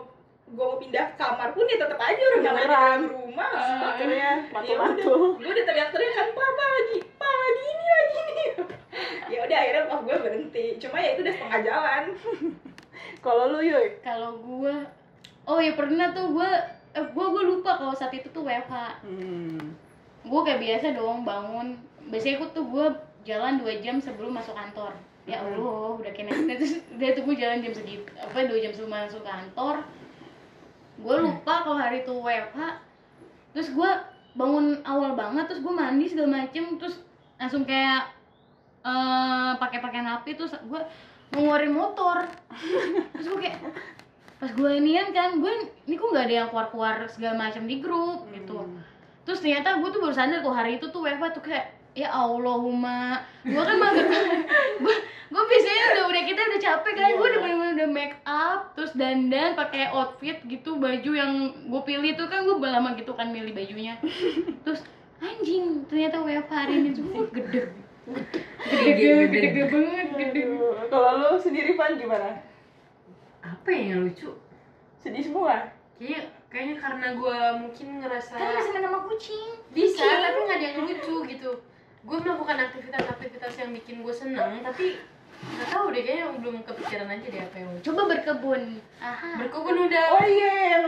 gue 0.52 0.66
mau 0.66 0.76
pindah 0.76 1.06
kamar 1.16 1.56
pun 1.56 1.64
ya 1.64 1.78
tetap 1.78 1.96
aja 1.96 2.22
orang 2.28 2.42
yang 2.42 2.52
lain 2.52 2.60
di 2.60 2.68
Beneran. 2.68 3.00
dalam 3.00 3.04
rumah 3.08 3.52
akhirnya 3.88 4.18
ya 4.18 4.34
matu-matu. 4.52 5.08
Udah 5.08 5.40
gue 5.40 5.52
udah 5.54 5.66
teriak-teriak 5.66 6.14
kan 6.14 6.28
papa 6.32 6.66
lagi 6.68 6.98
pa 7.16 7.30
lagi 7.30 7.64
ini 7.66 7.86
lagi 7.88 8.18
ini. 8.22 8.46
Ya 9.32 9.40
udah 9.42 9.58
akhirnya 9.58 9.82
bokap 9.86 10.02
gue 10.04 10.18
berhenti. 10.20 10.66
Cuma 10.78 10.98
ya 11.00 11.10
itu 11.14 11.22
udah 11.22 11.34
setengah 11.34 11.60
jalan. 11.64 12.04
Kalau 13.22 13.44
lu 13.48 13.60
yuk 13.62 14.02
kalau 14.02 14.32
gue 14.38 14.76
oh 15.44 15.58
ya 15.58 15.74
pernah 15.74 16.12
tuh 16.12 16.34
gue 16.34 16.52
eh, 16.92 17.06
gue 17.08 17.26
gue 17.26 17.44
lupa 17.48 17.80
kalau 17.80 17.96
saat 17.96 18.12
itu 18.12 18.28
tuh 18.32 18.44
WFH 18.44 19.04
hmm. 19.08 19.64
gue 20.28 20.42
kayak 20.46 20.62
biasa 20.62 20.86
dong 20.94 21.24
bangun. 21.24 21.68
Biasanya 22.12 22.36
aku 22.42 22.46
tuh 22.52 22.66
gue 22.68 22.86
jalan 23.24 23.62
dua 23.62 23.74
jam 23.80 23.98
sebelum 24.02 24.34
masuk 24.36 24.54
kantor. 24.58 24.94
Ya 25.30 25.38
Hmm. 25.38 25.54
allah 25.54 26.02
udah 26.02 26.12
kena 26.18 26.34
terus 26.58 26.82
udah 26.90 27.10
tuh 27.14 27.24
gue 27.30 27.36
jalan 27.38 27.62
jam 27.62 27.74
segitu 27.78 28.10
apa 28.18 28.50
dua 28.50 28.60
jam 28.60 28.72
sebelum 28.74 28.94
masuk 28.94 29.24
kantor. 29.24 29.86
Gue 31.02 31.16
lupa 31.22 31.54
kalau 31.66 31.78
hari 31.78 32.04
itu 32.04 32.14
WFH 32.14 32.60
terus 33.52 33.70
gue 33.74 33.92
bangun 34.32 34.80
awal 34.88 35.14
banget 35.14 35.48
terus 35.52 35.62
gue 35.62 35.74
mandi 35.74 36.06
segala 36.10 36.44
macem. 36.44 36.78
Terus 36.78 37.02
langsung 37.38 37.64
kayak 37.66 38.12
eh 38.82 39.52
pakai 39.62 39.78
pakaian 39.78 40.10
rapi 40.10 40.34
terus 40.34 40.58
gue 40.58 40.82
ngeluarin 41.32 41.74
motor. 41.74 42.28
Terus 43.16 43.26
gue 43.32 43.40
kayak 43.40 43.60
pas 44.42 44.50
gue 44.50 44.72
inian 44.74 45.14
kan 45.14 45.38
gue 45.38 45.54
ini 45.86 45.96
kok 46.02 46.10
nggak 46.10 46.26
ada 46.26 46.36
yang 46.42 46.48
keluar 46.50 46.68
keluar 46.74 46.96
segala 47.14 47.38
macam 47.38 47.70
di 47.70 47.78
grup 47.78 48.26
gitu. 48.34 48.58
Hmm. 48.58 48.82
terus 49.22 49.38
ternyata 49.46 49.78
gue 49.78 49.90
tuh 49.94 50.02
baru 50.02 50.14
sadar 50.18 50.42
kok 50.42 50.58
hari 50.58 50.82
itu 50.82 50.90
tuh 50.90 51.06
WFH 51.06 51.38
tuh 51.38 51.46
kayak 51.46 51.78
ya 51.92 52.08
Allahumma. 52.10 53.22
Gue 53.44 53.60
kan 53.62 53.76
mager. 53.78 54.08
Gue 54.84 54.96
gue 55.32 55.44
biasanya 55.48 55.84
udah 55.96 56.04
udah 56.12 56.24
kita 56.28 56.42
udah 56.44 56.60
capek 56.60 56.94
kan 56.98 57.08
Iya. 57.08 57.16
gue 57.16 57.28
udah 57.32 57.40
bener-bener 57.40 57.74
udah 57.80 57.90
make 57.92 58.16
up 58.28 58.76
terus 58.76 58.92
dandan 58.98 59.56
pakai 59.56 59.88
outfit 59.96 60.44
gitu 60.44 60.76
baju 60.76 61.12
yang 61.16 61.32
gue 61.72 61.82
pilih 61.88 62.12
tuh 62.20 62.28
kan 62.28 62.44
gue 62.44 62.56
lama 62.60 62.98
gitu 62.98 63.14
kan 63.16 63.32
milih 63.32 63.56
bajunya. 63.56 63.96
Terus 64.68 64.82
anjing 65.22 65.86
ternyata 65.88 66.20
WFH 66.20 66.52
hari 66.52 66.74
ini 66.82 66.90
tuh 66.98 67.06
gede. 67.32 67.62
Gede 68.66 69.08
gede 69.30 69.40
gede. 69.54 69.64
Banget 69.70 70.10
gede 70.18 70.42
kalau 70.90 71.12
lu 71.16 71.38
sendiri 71.40 71.78
Van 71.78 71.96
gimana 71.96 72.51
apa 73.62 73.70
ya 73.70 73.94
yang 73.94 74.10
lucu? 74.10 74.34
Sedih 74.98 75.22
semua. 75.22 75.70
Kayaknya 76.02 76.22
kayaknya 76.50 76.76
karena 76.82 77.08
gue 77.14 77.38
mungkin 77.62 77.88
ngerasa 78.02 78.34
kan 78.34 78.58
masih 78.58 78.72
main 78.74 78.86
sama 78.90 79.00
kucing. 79.06 79.50
Bisa 79.70 80.02
tapi 80.02 80.40
nggak 80.50 80.58
ada 80.58 80.66
yang 80.66 80.78
lucu 80.82 81.16
gitu. 81.30 81.52
Gue 82.02 82.18
melakukan 82.26 82.58
aktivitas-aktivitas 82.58 83.54
yang 83.62 83.70
bikin 83.78 84.02
gue 84.02 84.10
seneng 84.10 84.66
tapi 84.66 84.98
nggak 85.42 85.70
tahu 85.74 85.94
deh 85.94 86.02
kayaknya 86.06 86.38
belum 86.42 86.66
kepikiran 86.66 87.06
aja 87.06 87.28
deh 87.30 87.42
apa 87.46 87.56
yang 87.62 87.70
lucu. 87.70 87.86
Coba 87.94 88.02
berkebun. 88.10 88.62
Aha. 88.98 89.30
Berkebun 89.46 89.76
udah. 89.86 90.04
Oh 90.18 90.26
iya 90.26 90.54
yang 90.74 90.84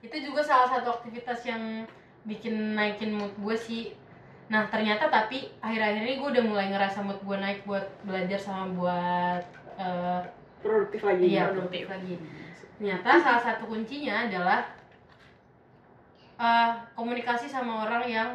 itu 0.00 0.16
juga 0.32 0.40
salah 0.40 0.72
satu 0.72 0.88
aktivitas 0.96 1.44
yang 1.44 1.84
bikin 2.24 2.72
naikin 2.72 3.12
mood 3.12 3.36
gue 3.36 3.56
sih. 3.60 3.92
Nah 4.48 4.72
ternyata 4.72 5.12
tapi 5.12 5.52
akhir-akhir 5.60 6.00
ini 6.00 6.16
gue 6.16 6.28
udah 6.32 6.44
mulai 6.48 6.72
ngerasa 6.72 7.04
mood 7.04 7.20
gue 7.20 7.36
naik 7.36 7.68
buat 7.68 7.84
belajar 8.08 8.40
sama 8.40 8.72
buat 8.72 9.44
eh, 9.76 10.20
produktif 10.66 11.00
lagi 11.06 11.24
iya 11.24 11.42
produktif 11.54 11.86
lagi. 11.86 12.14
Ternyata 12.76 13.10
salah 13.22 13.42
satu 13.42 13.64
kuncinya 13.70 14.28
adalah 14.28 14.60
eh, 16.36 16.70
komunikasi 16.92 17.46
sama 17.48 17.86
orang 17.88 18.04
yang 18.04 18.30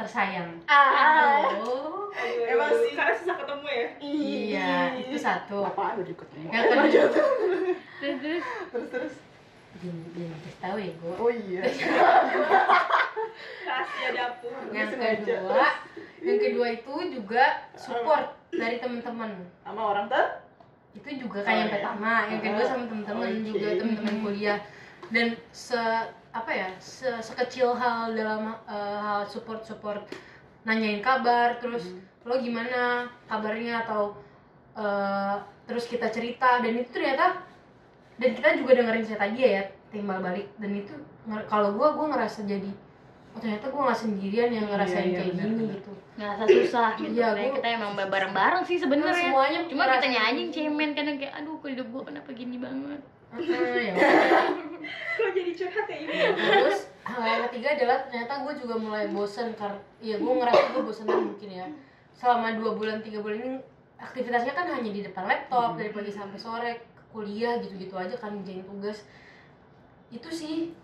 tersayang. 0.00 0.56
Ah. 0.68 1.44
Oh 1.60 2.08
Emang 2.48 2.72
sih. 2.72 2.92
karena 2.96 3.14
susah 3.14 3.36
ketemu 3.38 3.66
ya? 3.68 3.86
Iya 4.00 4.72
itu 4.98 5.16
satu. 5.16 5.62
Apaan 5.64 6.00
udah 6.00 6.14
ketemu 6.16 6.46
yang 6.48 6.64
kedua 6.66 6.84
terus 6.88 7.14
terus. 7.14 8.44
Terus 8.72 8.88
terus. 8.90 9.14
Jangan 9.80 10.36
kasih 10.42 10.58
tahu 10.60 10.76
ya 10.82 10.92
gue 10.92 11.14
oh 11.14 11.30
iya. 11.30 11.62
Rahasia 13.68 14.08
dapur. 14.12 14.52
Yang 14.74 14.88
kedua 14.98 15.64
yang 16.20 16.38
kedua 16.42 16.66
itu 16.74 16.94
juga 17.16 17.44
support 17.78 18.36
dari 18.52 18.76
teman-teman. 18.76 19.30
sama 19.64 19.82
orang 19.94 20.10
ter 20.10 20.26
itu 20.90 21.08
juga 21.22 21.46
kayak 21.46 21.54
yang 21.54 21.60
Oh, 21.60 21.66
iya. 21.66 21.74
pertama 21.78 22.12
yang 22.26 22.40
kedua 22.42 22.64
sama 22.66 22.84
teman-teman 22.90 23.28
Oke. 23.30 23.46
juga 23.46 23.68
teman-teman 23.78 24.16
kuliah. 24.26 24.58
Dan 25.10 25.26
se 25.50 25.80
apa 26.30 26.50
ya 26.54 26.68
se 26.78 27.10
sekecil 27.18 27.74
hal 27.74 28.14
dalam 28.14 28.54
eh, 28.70 28.98
hal 29.02 29.26
support 29.26 29.66
support 29.66 30.06
nanyain 30.62 31.02
kabar 31.02 31.58
terus 31.58 31.90
lo 32.22 32.38
gimana 32.38 33.10
kabarnya 33.26 33.86
atau 33.86 34.14
eh, 34.78 35.36
terus 35.66 35.86
kita 35.86 36.10
cerita. 36.10 36.58
Dan 36.62 36.78
itu 36.78 36.90
ternyata 36.90 37.42
dan 38.20 38.30
kita 38.36 38.58
juga 38.60 38.76
dengerin 38.78 39.06
cerita 39.06 39.26
dia 39.30 39.48
ya 39.48 39.62
timbal 39.90 40.22
balik. 40.22 40.46
Dan 40.58 40.74
itu 40.78 40.94
kalau 41.46 41.74
gua 41.74 41.94
gua 41.94 42.14
ngerasa 42.14 42.46
jadi 42.46 42.70
oh 43.30 43.38
ternyata 43.38 43.66
gua 43.68 43.82
nggak 43.86 44.00
sendirian 44.00 44.50
yang 44.50 44.66
ngerasain 44.66 44.96
Iya, 45.00 45.06
iya, 45.06 45.18
kayak 45.20 45.32
gini 45.32 45.52
benar. 45.56 45.74
gitu. 45.74 45.92
Ngerasa 46.12 46.42
susah 46.44 46.88
gitu 46.96 47.12
Iya, 47.12 47.28
Kayak 47.30 47.38
gua- 47.44 47.56
kita 47.56 47.68
emang 47.72 47.90
bareng-bareng 47.96 48.62
sih 48.64 48.76
sebenarnya. 48.76 49.24
semuanya 49.24 49.58
cuma 49.64 49.84
yang 49.86 50.34
gitu. 50.36 50.52
cemen 50.52 50.90
kadang 50.92 51.16
kayak 51.16 51.34
aduh 51.34 51.54
kok 51.56 51.68
hidup 51.68 51.86
gue 51.88 52.02
kenapa 52.04 52.28
gini 52.30 52.56
banget? 52.56 53.00
Ah, 53.30 53.38
ya 53.78 53.94
kok 55.16 55.30
jadi 55.30 55.52
curhat 55.54 55.86
ya 55.86 55.98
ini 56.00 56.14
terus 56.34 56.78
hal 57.00 57.22
yang 57.22 57.42
ketiga 57.46 57.68
adalah 57.72 57.98
ternyata 58.04 58.34
gue 58.42 58.54
juga 58.58 58.74
mulai 58.76 59.06
bosen 59.08 59.54
karena 59.54 59.78
ya 60.00 60.16
gue 60.16 60.32
ngerasa 60.34 60.64
gue 60.68 60.82
bosenan 60.82 61.18
mungkin 61.28 61.48
ya. 61.48 61.66
Selama 62.12 62.52
dua 62.52 62.74
bulan 62.74 62.98
tiga 63.00 63.18
bulan 63.18 63.38
ini 63.38 63.52
aktivitasnya 63.96 64.50
kan 64.50 64.66
hanya 64.68 64.90
di 64.90 65.00
depan 65.00 65.24
laptop 65.24 65.78
dari 65.78 65.88
pagi 65.88 66.10
sampai 66.10 66.36
sore 66.36 66.72
kuliah 67.08 67.56
gitu-gitu 67.58 67.94
aja 67.94 68.12
kan 68.14 68.34
ngerjain 68.34 68.62
tugas. 68.62 69.06
Itu 70.08 70.28
sih 70.28 70.74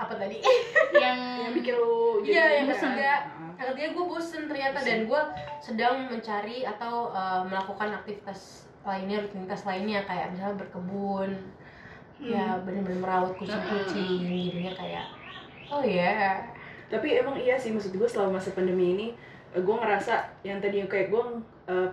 apa 0.00 0.14
tadi? 0.16 0.40
Yang 0.96 1.18
yang 1.44 1.52
bikin 1.52 1.74
lu 1.76 2.24
Iya, 2.24 2.64
yang 2.64 2.66
kan? 2.72 2.96
yang 3.60 3.66
ketiga 3.76 3.88
gue 3.92 4.04
bosen 4.08 4.48
ternyata 4.48 4.80
dan 4.80 5.04
gue 5.04 5.22
sedang 5.60 6.08
mencari 6.08 6.64
atau 6.64 7.12
uh, 7.12 7.44
melakukan 7.44 7.92
aktivitas 7.92 8.64
lainnya 8.80 9.20
rutinitas 9.20 9.68
lainnya 9.68 10.00
kayak 10.08 10.32
misalnya 10.32 10.64
berkebun. 10.64 11.30
Ya 12.20 12.60
benar-benar 12.64 13.00
merawat 13.00 13.32
kucing-kucing 13.36 14.24
jadinya 14.24 14.72
kayak 14.76 15.08
oh 15.70 15.80
ya 15.86 16.42
tapi 16.90 17.16
emang 17.16 17.38
iya 17.38 17.54
sih 17.54 17.70
maksud 17.70 17.94
gue 17.94 18.08
selama 18.10 18.42
masa 18.42 18.50
pandemi 18.50 18.92
ini 18.98 19.06
gue 19.54 19.76
ngerasa 19.78 20.26
yang 20.42 20.58
tadi 20.58 20.82
kayak 20.90 21.14
gue 21.14 21.22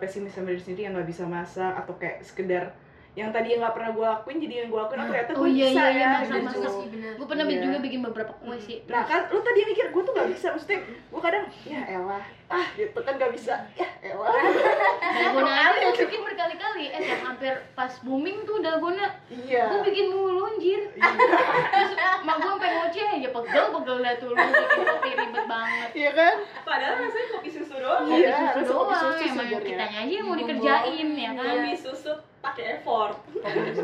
pesimis 0.01 0.33
sama 0.33 0.49
diri 0.51 0.61
sendiri 0.61 0.81
yang 0.89 0.93
nggak 0.97 1.09
bisa 1.09 1.23
masak 1.29 1.69
atau 1.77 1.93
kayak 2.01 2.25
sekedar 2.25 2.73
yang 3.17 3.33
tadi 3.33 3.47
yang 3.50 3.59
nggak 3.59 3.74
pernah 3.74 3.91
gue 3.91 4.05
lakuin 4.05 4.38
jadi 4.38 4.53
yang 4.55 4.67
gue 4.69 4.77
lakuin 4.77 5.00
oh, 5.00 5.05
ternyata 5.09 5.31
gue 5.33 5.41
Oh, 5.41 5.50
iya, 5.50 5.65
bisa 5.67 5.81
iya, 5.81 5.89
iya, 5.89 6.09
ya 6.21 6.38
gitu. 6.38 6.69
gue 7.17 7.25
pernah 7.25 7.45
Iya. 7.50 7.62
juga 7.65 7.77
bikin 7.81 8.00
beberapa 8.05 8.33
kue 8.38 8.57
sih 8.62 8.77
Nah 8.86 9.01
kan 9.03 9.21
lu 9.33 9.39
tadi 9.41 9.59
mikir 9.65 9.86
gue 9.89 10.01
tuh 10.05 10.13
gak 10.13 10.29
bisa 10.29 10.47
maksudnya 10.53 10.79
gue 10.86 11.21
kadang 11.24 11.45
ya 11.65 11.81
elah 11.89 12.24
ah 12.47 12.67
gitu 12.73 12.95
kan 12.95 13.13
gak 13.15 13.31
bisa. 13.31 13.59
Ya 13.75 13.87
elah. 13.99 14.31
Dalgona 15.17 15.51
aja 15.51 15.91
bikin 15.91 16.21
berkali-kali. 16.23 16.85
Eh 16.89 17.01
yang 17.03 17.21
hampir 17.25 17.51
pas 17.73 17.91
booming 17.99 18.43
tuh 18.43 18.59
dalgona. 18.59 19.19
Iya. 19.27 19.67
Gue 19.67 19.79
bikin 19.83 20.07
mulu 20.09 20.47
anjir 20.47 20.87
terus 21.73 21.91
mak 22.23 22.35
gue 22.37 22.47
sampai 22.49 22.71
ngoceh 22.73 23.05
aja 23.19 23.29
pegel 23.29 23.65
pegel 23.73 23.97
dah 23.99 24.13
tuh. 24.15 24.29
Lu 24.31 24.39
bikin 24.39 24.79
kopi 24.81 25.09
ribet 25.13 25.45
banget. 25.45 25.89
Iya 25.91 26.11
kan? 26.13 26.35
Padahal 26.63 26.95
rasanya 26.97 27.27
kopi 27.33 27.49
susu 27.51 27.75
doang. 27.75 28.03
Iya, 28.05 28.15
Kopi 28.15 28.39
harus 28.39 28.55
susu 28.63 28.73
kopi 28.73 28.87
doang. 28.87 29.03
susu 29.03 29.23
emang 29.27 29.47
kitanya 29.59 29.97
aja 29.99 30.13
yang 30.13 30.25
mau 30.25 30.33
Iya, 30.33 30.41
dikerjain 30.41 31.07
ya 31.13 31.31
kan? 31.33 31.45
Kopi 31.51 31.73
susu 31.75 32.11
pakai 32.37 32.65
effort. 32.73 33.15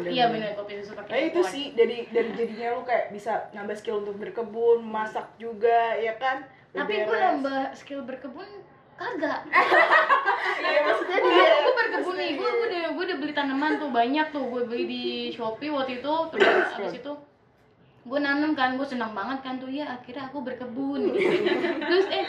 Iya 0.05 0.24
bener 0.32 0.55
kopi 0.55 0.72
susu 0.79 0.91
pakai 0.96 1.12
Nah 1.12 1.20
itu 1.22 1.41
sih 1.43 1.65
dari 1.75 2.08
dari 2.08 2.32
jadinya 2.32 2.67
lu 2.74 2.88
kayak 2.88 3.12
bisa 3.12 3.51
nambah 3.51 3.75
skill 3.75 4.00
untuk 4.00 4.15
berkebun, 4.15 4.79
masak 4.82 5.27
juga, 5.36 6.00
ya 6.00 6.15
kan? 6.15 6.48
Tapi 6.74 6.94
gue 7.06 7.18
nambah 7.18 7.77
skill 7.77 8.01
berkebun 8.03 8.50
kagak. 8.98 9.46
Iya 10.63 10.80
maksudnya 10.86 11.18
gue 11.18 11.32
dia. 11.34 11.53
gue 11.63 11.74
berkebun 11.75 12.15
nih. 12.20 12.32
Gue 12.36 12.50
gue 12.50 12.68
udah 12.70 12.84
gue 12.94 13.03
udah 13.10 13.18
beli 13.22 13.34
tanaman 13.34 13.80
tuh 13.80 13.89
banyak 13.89 14.27
tuh. 14.34 14.44
Gue 14.50 14.62
beli 14.68 14.84
di 14.86 15.03
shopee 15.34 15.72
waktu 15.72 16.03
itu 16.03 16.13
terus 16.34 16.46
abis 16.77 16.94
itu 17.00 17.13
gue 18.03 18.20
nanam 18.20 18.53
kan. 18.53 18.75
Gue 18.75 18.88
senang 18.88 19.15
banget 19.15 19.39
kan 19.42 19.58
tuh. 19.58 19.70
Ya 19.72 19.98
akhirnya 19.98 20.30
aku 20.30 20.44
berkebun 20.46 21.13
terus 21.88 22.06
eh 22.12 22.27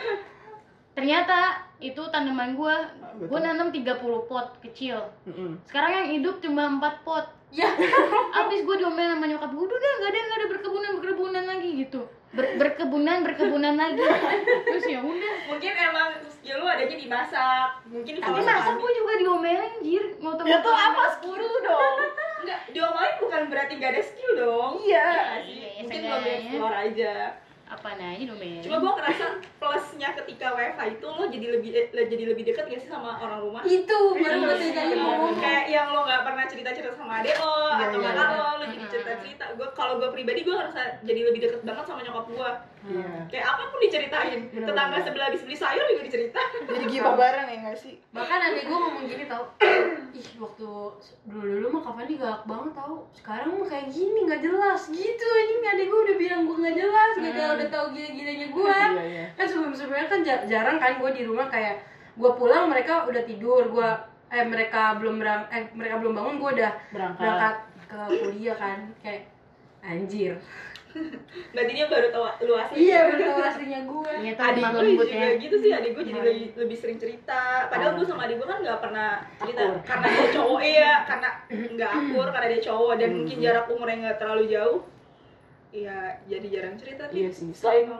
ternyata 0.95 1.67
itu 1.83 2.01
tanaman 2.09 2.55
gue 2.55 2.75
gue 3.27 3.41
nanam 3.41 3.69
30 3.75 4.29
pot 4.31 4.49
kecil. 4.63 5.11
Sekarang 5.69 5.93
yang 6.05 6.09
hidup 6.21 6.39
cuma 6.41 6.71
4 6.71 7.07
pot 7.07 7.27
ya 7.55 7.69
abis 8.41 8.61
gue 8.61 8.77
diomelin 8.77 9.15
sama 9.15 9.27
nyokap 9.27 9.47
gue 9.49 9.65
udah 9.65 9.79
dah 9.79 9.93
gak 9.97 10.11
ada 10.11 10.19
gak 10.21 10.37
ada 10.37 10.47
berkebunan 10.51 10.91
berkebunan 10.99 11.45
lagi 11.47 11.71
gitu 11.79 12.01
Ber- 12.35 12.59
berkebunan 12.59 13.23
berkebunan 13.23 13.75
lagi 13.75 14.03
terus 14.65 14.85
ya 14.85 14.99
udah 15.01 15.35
mungkin 15.47 15.71
emang 15.73 16.09
skill 16.27 16.59
lu 16.59 16.67
adanya 16.67 16.97
di 16.97 17.07
masak 17.07 17.69
mungkin 17.87 18.13
tapi 18.13 18.27
kalau 18.27 18.43
masa 18.43 18.53
makan- 18.61 18.77
gue 18.77 18.91
juga 18.93 19.13
diomelin 19.17 19.73
jir 19.81 20.05
ngotot 20.19 20.45
Ya 20.45 20.59
tuh 20.59 20.75
apa 20.75 21.03
skill 21.15 21.39
lu 21.39 21.59
dong? 21.61 21.97
Enggak, 22.43 22.61
diomelin 22.69 23.15
bukan 23.17 23.43
berarti 23.49 23.73
nggak 23.75 23.93
ada 23.93 24.03
skill 24.03 24.33
dong. 24.35 24.73
Iya. 24.83 25.07
nggak 25.07 25.41
sih? 25.41 25.55
Iya, 25.55 25.69
Mungkin 25.79 25.97
seenggaknya. 25.97 26.21
belum 26.21 26.35
explore 26.43 26.77
aja. 26.77 27.13
Apa 27.65 27.97
nanya 27.97 28.29
domain 28.29 28.61
Cuma 28.61 28.77
gue 28.77 28.93
ngerasa 28.93 29.25
plusnya 29.57 30.13
ketika 30.15 30.53
WFH 30.53 30.81
itu 30.93 31.07
lo 31.07 31.25
jadi 31.27 31.47
lebih 31.51 31.71
eh, 31.73 31.87
jadi 31.89 32.25
lebih 32.27 32.45
dekat 32.45 32.65
gak 32.67 32.77
sih 32.79 32.87
sama 32.87 33.17
orang 33.17 33.41
rumah? 33.41 33.63
itu 33.63 33.99
baru 34.13 34.21
Iya, 34.21 34.47
gue 34.53 34.71
tadi 34.71 34.93
iya, 34.93 35.01
ngomong 35.01 35.33
iya. 35.33 35.41
kayak 35.41 35.65
yang 35.69 35.87
lo 35.89 36.01
nggak 36.03 36.23
pernah 36.23 36.45
cerita 36.45 36.71
cerita 36.71 36.93
sama 36.93 37.13
adek 37.19 37.35
lo 37.35 37.55
Iya, 37.71 37.85
atau 37.89 37.99
iya, 37.99 38.11
kakak 38.11 38.27
iya. 38.27 38.37
lo 38.37 38.49
lo 38.55 38.65
jadi 38.67 38.85
cerita 38.87 39.13
cerita 39.19 39.45
gue 39.55 39.69
kalau 39.73 39.95
gue 39.97 40.09
pribadi 40.11 40.41
gue 40.41 40.55
ngerasa 40.55 40.81
jadi 41.03 41.21
lebih 41.25 41.41
deket 41.41 41.61
banget 41.63 41.85
sama 41.85 42.01
nyokap 42.01 42.27
gue 42.29 42.51
Iya. 42.85 43.13
kayak 43.27 43.47
apa 43.49 43.63
pun 43.65 43.79
diceritain 43.81 44.41
Bener, 44.47 44.69
tetangga 44.69 44.93
bener. 44.93 45.05
sebelah 45.05 45.27
habis 45.27 45.41
beli 45.41 45.57
sayur 45.57 45.85
juga 45.87 46.03
dicerita 46.05 46.34
Jadi 46.34 46.34
gibah 46.95 47.15
bareng 47.15 47.47
ya 47.47 47.57
nggak 47.61 47.77
sih? 47.77 47.95
bahkan 48.11 48.39
adek 48.41 48.65
gue 48.65 48.77
ngomong 48.77 49.05
gini 49.05 49.25
tau 49.25 49.45
ih 50.15 50.29
waktu 50.37 50.69
dulu 51.25 51.43
dulu 51.51 51.67
mah 51.71 51.83
kapan 51.83 52.05
dia 52.07 52.19
galak 52.21 52.43
banget 52.45 52.73
tau 52.73 52.97
sekarang 53.13 53.51
mah 53.53 53.67
kayak 53.67 53.87
gini 53.89 54.19
nggak 54.23 54.41
jelas 54.41 54.83
gitu 54.87 55.27
anjing 55.27 55.61
adek 55.67 55.87
gue 55.87 56.01
udah 56.03 56.17
bilang 56.17 56.41
gue 56.45 56.57
nggak 56.57 56.77
jelas 56.77 57.13
gitu 57.17 57.35
Hmm. 57.37 57.55
udah 57.55 57.69
tau 57.69 57.87
gila-gilanya 57.91 58.49
gue 58.49 58.77
Iya 58.95 59.05
iya. 59.05 59.27
kan 59.33 59.45
sebelum 59.45 59.73
sebelumnya 59.73 60.07
kan 60.07 60.21
jar- 60.23 60.47
jarang 60.47 60.77
kan 60.77 60.93
gue 60.97 61.11
di 61.13 61.23
rumah 61.23 61.47
kayak 61.47 61.83
gue 62.15 62.31
pulang 62.33 62.67
mereka 62.67 63.05
udah 63.05 63.23
tidur 63.23 63.67
gue 63.67 63.89
eh 64.31 64.45
mereka 64.45 64.95
belum 64.97 65.19
berang 65.19 65.43
eh 65.49 65.67
mereka 65.71 65.99
belum 65.99 66.15
bangun 66.15 66.35
gue 66.37 66.51
udah 66.55 66.73
Berangkat. 66.89 67.21
berangkat 67.21 67.57
ke 67.85 67.97
kuliah 68.21 68.57
kan 68.57 68.79
kayak 68.99 69.23
anjir 69.81 70.35
berarti 71.51 71.73
dia 71.73 71.87
baru 71.87 72.07
tahu 72.09 72.25
lu 72.43 72.55
asli 72.55 72.77
iya 72.81 72.99
baru 73.05 73.23
tau 73.29 73.43
aslinya 73.45 73.81
gue 73.83 74.13
Iya 74.15 74.33
tuh 74.33 74.45
adik 74.47 74.63
gue 74.65 74.83
juga 74.95 75.05
ya 75.11 75.29
gitu 75.37 75.57
sih 75.59 75.71
adik 75.71 75.91
gue 75.93 76.05
jadi 76.05 76.15
Iya. 76.15 76.25
lebih, 76.25 76.47
lebih 76.57 76.77
sering 76.77 76.99
cerita 76.99 77.41
padahal 77.67 77.93
Oh. 77.93 77.97
gue 77.99 78.07
sama 78.07 78.23
adik 78.25 78.37
gue 78.37 78.47
kan 78.47 78.59
nggak 78.61 78.79
pernah 78.81 79.09
cerita 79.37 79.63
Akur. 79.65 79.79
karena 79.83 80.07
dia 80.09 80.29
cowok 80.33 80.61
iya 80.63 80.93
karena 81.05 81.29
nggak 81.51 81.91
akur 81.93 82.27
karena 82.29 82.49
dia 82.49 82.63
cowok 82.63 82.93
dan 82.97 83.09
Hmm. 83.09 83.19
mungkin 83.19 83.37
jarak 83.41 83.67
umurnya 83.69 83.97
nggak 84.01 84.19
terlalu 84.19 84.45
jauh 84.49 84.79
iya 85.71 85.99
jadi 86.25 86.47
jarang 86.49 86.75
cerita 86.77 87.03
Iya 87.11 87.29
sih. 87.31 87.51
Selain 87.51 87.91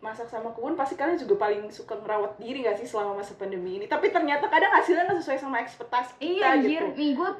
masak 0.00 0.28
sama 0.28 0.50
kebun 0.50 0.74
pasti 0.74 0.94
kalian 0.94 1.16
juga 1.16 1.40
paling 1.40 1.64
suka 1.68 1.96
ngerawat 1.96 2.36
diri 2.36 2.60
gak 2.60 2.76
sih 2.76 2.84
selama 2.84 3.16
masa 3.16 3.32
pandemi 3.34 3.78
ini 3.78 3.86
tapi 3.86 4.10
ternyata 4.10 4.46
kadang 4.46 4.68
hasilnya 4.70 5.08
nggak 5.08 5.16
sesuai 5.18 5.38
sama 5.38 5.56
ekspektasi 5.58 6.12
kita 6.18 6.28
iya 6.28 6.44
anjir 6.52 6.82
gitu 6.82 6.92
nih 6.92 7.10
gue 7.14 7.30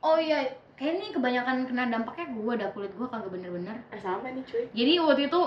oh 0.00 0.18
iya 0.18 0.38
kayaknya 0.80 1.12
kebanyakan 1.12 1.68
kena 1.68 1.92
dampaknya 1.92 2.26
gue 2.32 2.52
dah 2.56 2.68
kulit 2.72 2.92
gue 2.96 3.04
kagak 3.04 3.28
bener-bener. 3.28 3.76
Eh, 3.92 4.00
sama 4.00 4.32
nih 4.32 4.40
cuy. 4.48 4.64
Jadi 4.72 4.92
waktu 4.96 5.22
itu 5.28 5.42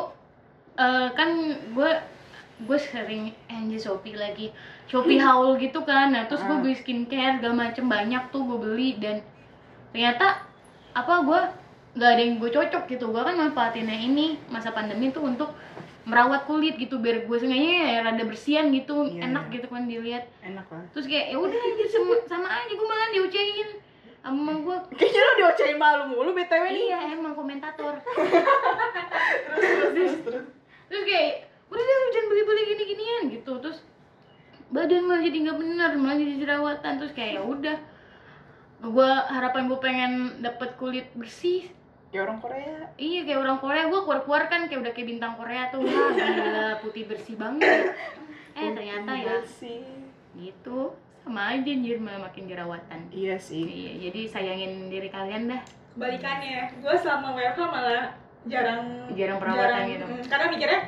eh, 0.77 1.07
kan 1.17 1.29
gue 1.73 1.89
gue 2.63 2.77
sering 2.77 3.33
anjir 3.49 3.81
shopee 3.81 4.13
lagi. 4.13 4.53
Shopee 4.85 5.17
haul 5.17 5.57
gitu 5.57 5.81
kan. 5.81 6.13
Nah 6.13 6.29
terus 6.29 6.45
gue 6.45 6.53
Ah. 6.53 6.61
beli 6.61 6.77
skincare 6.77 7.41
segala 7.41 7.65
macem 7.65 7.89
banyak 7.89 8.29
tuh 8.29 8.45
gue 8.45 8.59
beli. 8.61 9.01
Dan 9.01 9.25
ternyata 9.89 10.45
apa 10.93 11.13
gue 11.25 11.39
nggak 11.97 12.09
ada 12.13 12.21
yang 12.21 12.37
gue 12.37 12.49
cocok 12.53 12.83
gitu. 12.85 13.09
Gue 13.09 13.21
kan 13.25 13.33
manfaatinnya 13.33 13.97
ini 13.97 14.37
masa 14.53 14.69
pandemi 14.69 15.09
tuh 15.09 15.25
untuk 15.25 15.49
merawat 16.05 16.45
kulit 16.45 16.75
gitu 16.77 16.99
biar 16.99 17.25
gue 17.25 17.37
sengaja 17.39 17.63
ya 17.63 18.03
rada 18.03 18.21
bersihan 18.27 18.67
gitu 18.69 19.07
Iya, 19.07 19.33
enak 19.33 19.49
iya. 19.49 19.53
gitu 19.57 19.67
kan 19.71 19.89
dilihat. 19.89 20.29
Enak 20.45 20.67
lah. 20.69 20.83
Terus 20.93 21.09
kayak 21.09 21.33
ya 21.33 21.37
udah 21.41 21.57
anjir 21.57 21.87
sama, 21.89 22.13
sama 22.29 22.47
aja 22.53 22.69
gue 22.69 22.85
malah 22.85 23.09
diucehin 23.09 23.69
sama 24.23 24.55
gue 24.55 24.77
kayaknya 24.95 25.19
lo 25.19 25.31
diocehin 25.35 25.75
malu 25.75 26.03
mulu 26.15 26.31
btw 26.31 26.63
nih. 26.71 26.95
Iya 26.95 26.99
emang 27.11 27.35
komentator. 27.35 27.99
Terus 29.59 29.83
terus 29.91 30.13
terus 30.23 30.45
terus 30.87 31.03
kayak 31.03 31.51
udah 31.67 31.83
deh 31.83 31.95
lu 31.95 32.07
jangan 32.15 32.27
beli-beli 32.31 32.61
gini-ginian 32.71 33.23
gitu. 33.35 33.53
Terus 33.59 33.83
badan 34.71 35.03
malah 35.05 35.21
jadi 35.21 35.37
nggak 35.43 35.59
benar 35.59 35.91
malah 35.99 36.15
jadi 36.15 36.33
jerawatan. 36.39 36.93
Terus 37.03 37.11
kayak 37.11 37.31
ya 37.35 37.43
udah. 37.43 37.77
Gue 38.83 39.11
harapan 39.11 39.67
gue 39.67 39.79
pengen 39.83 40.13
dapet 40.39 40.79
kulit 40.79 41.07
bersih. 41.19 41.67
Ya 42.15 42.23
orang 42.23 42.39
Korea. 42.39 42.95
Iya 42.95 43.27
kayak 43.27 43.39
orang 43.43 43.59
Korea. 43.59 43.83
Gue 43.91 43.99
keluar-keluar 44.07 44.47
kan 44.47 44.71
kayak 44.71 44.87
udah 44.87 44.91
kayak 44.95 45.07
bintang 45.11 45.35
Korea 45.35 45.67
tuh. 45.67 45.83
Wah 45.83 46.09
gila 46.15 46.67
putih 46.79 47.03
bersih 47.11 47.35
banget. 47.35 47.91
Eh 48.53 48.69
ternyata 48.69 49.17
ya. 49.17 49.41
gitu 50.37 50.72
aja 51.35 51.65
anjir 51.65 51.97
malah 51.97 52.21
makin 52.23 52.45
jerawatan 52.45 52.99
iya 53.09 53.35
sih 53.35 53.63
iya 53.63 53.91
jadi 54.03 54.21
sayangin 54.27 54.87
diri 54.87 55.07
kalian 55.07 55.49
dah 55.49 55.61
balikannya 55.93 56.73
gue 56.77 56.95
selama 56.95 57.33
WFH 57.33 57.61
malah 57.63 58.05
jarang 58.43 59.07
Jarang 59.13 59.37
perawatan 59.39 59.81
gitu. 59.87 60.05
mm, 60.05 60.23
karena 60.27 60.45
mikirnya 60.49 60.81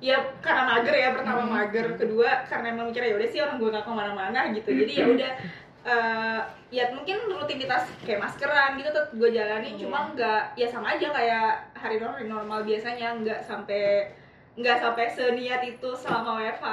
ya 0.00 0.16
karena 0.40 0.62
mager 0.66 0.94
ya 0.94 1.08
pertama 1.12 1.42
Hmm. 1.42 1.52
mager 1.52 1.86
kedua 1.94 2.30
karena 2.44 2.66
emang 2.70 2.88
mikirnya 2.88 3.10
ya 3.12 3.16
udah 3.16 3.28
sih 3.28 3.38
orang 3.38 3.56
gue 3.56 3.68
gak 3.68 3.84
ke 3.84 3.92
mana-mana 3.92 4.40
gitu 4.50 4.70
jadi 4.72 4.92
ya 4.94 5.06
udah 5.06 5.32
eh, 5.80 6.40
ya 6.70 6.84
mungkin 6.90 7.16
rutinitas 7.26 7.84
kayak 8.00 8.20
maskeran 8.20 8.76
gitu 8.76 8.88
tetap 8.88 9.12
gue 9.12 9.28
jalani 9.28 9.68
Iya. 9.70 9.80
cuma 9.80 9.98
nggak 10.10 10.42
ya 10.54 10.66
sama 10.66 10.92
aja 10.92 11.08
kayak 11.08 11.48
hari 11.74 11.96
normal, 11.96 12.20
normal 12.22 12.60
biasanya 12.62 13.12
nggak 13.16 13.40
sampai 13.40 14.08
nggak 14.56 14.76
sampai 14.78 15.04
seniat 15.08 15.60
itu 15.62 15.88
selama 15.94 16.36
WFH 16.38 16.66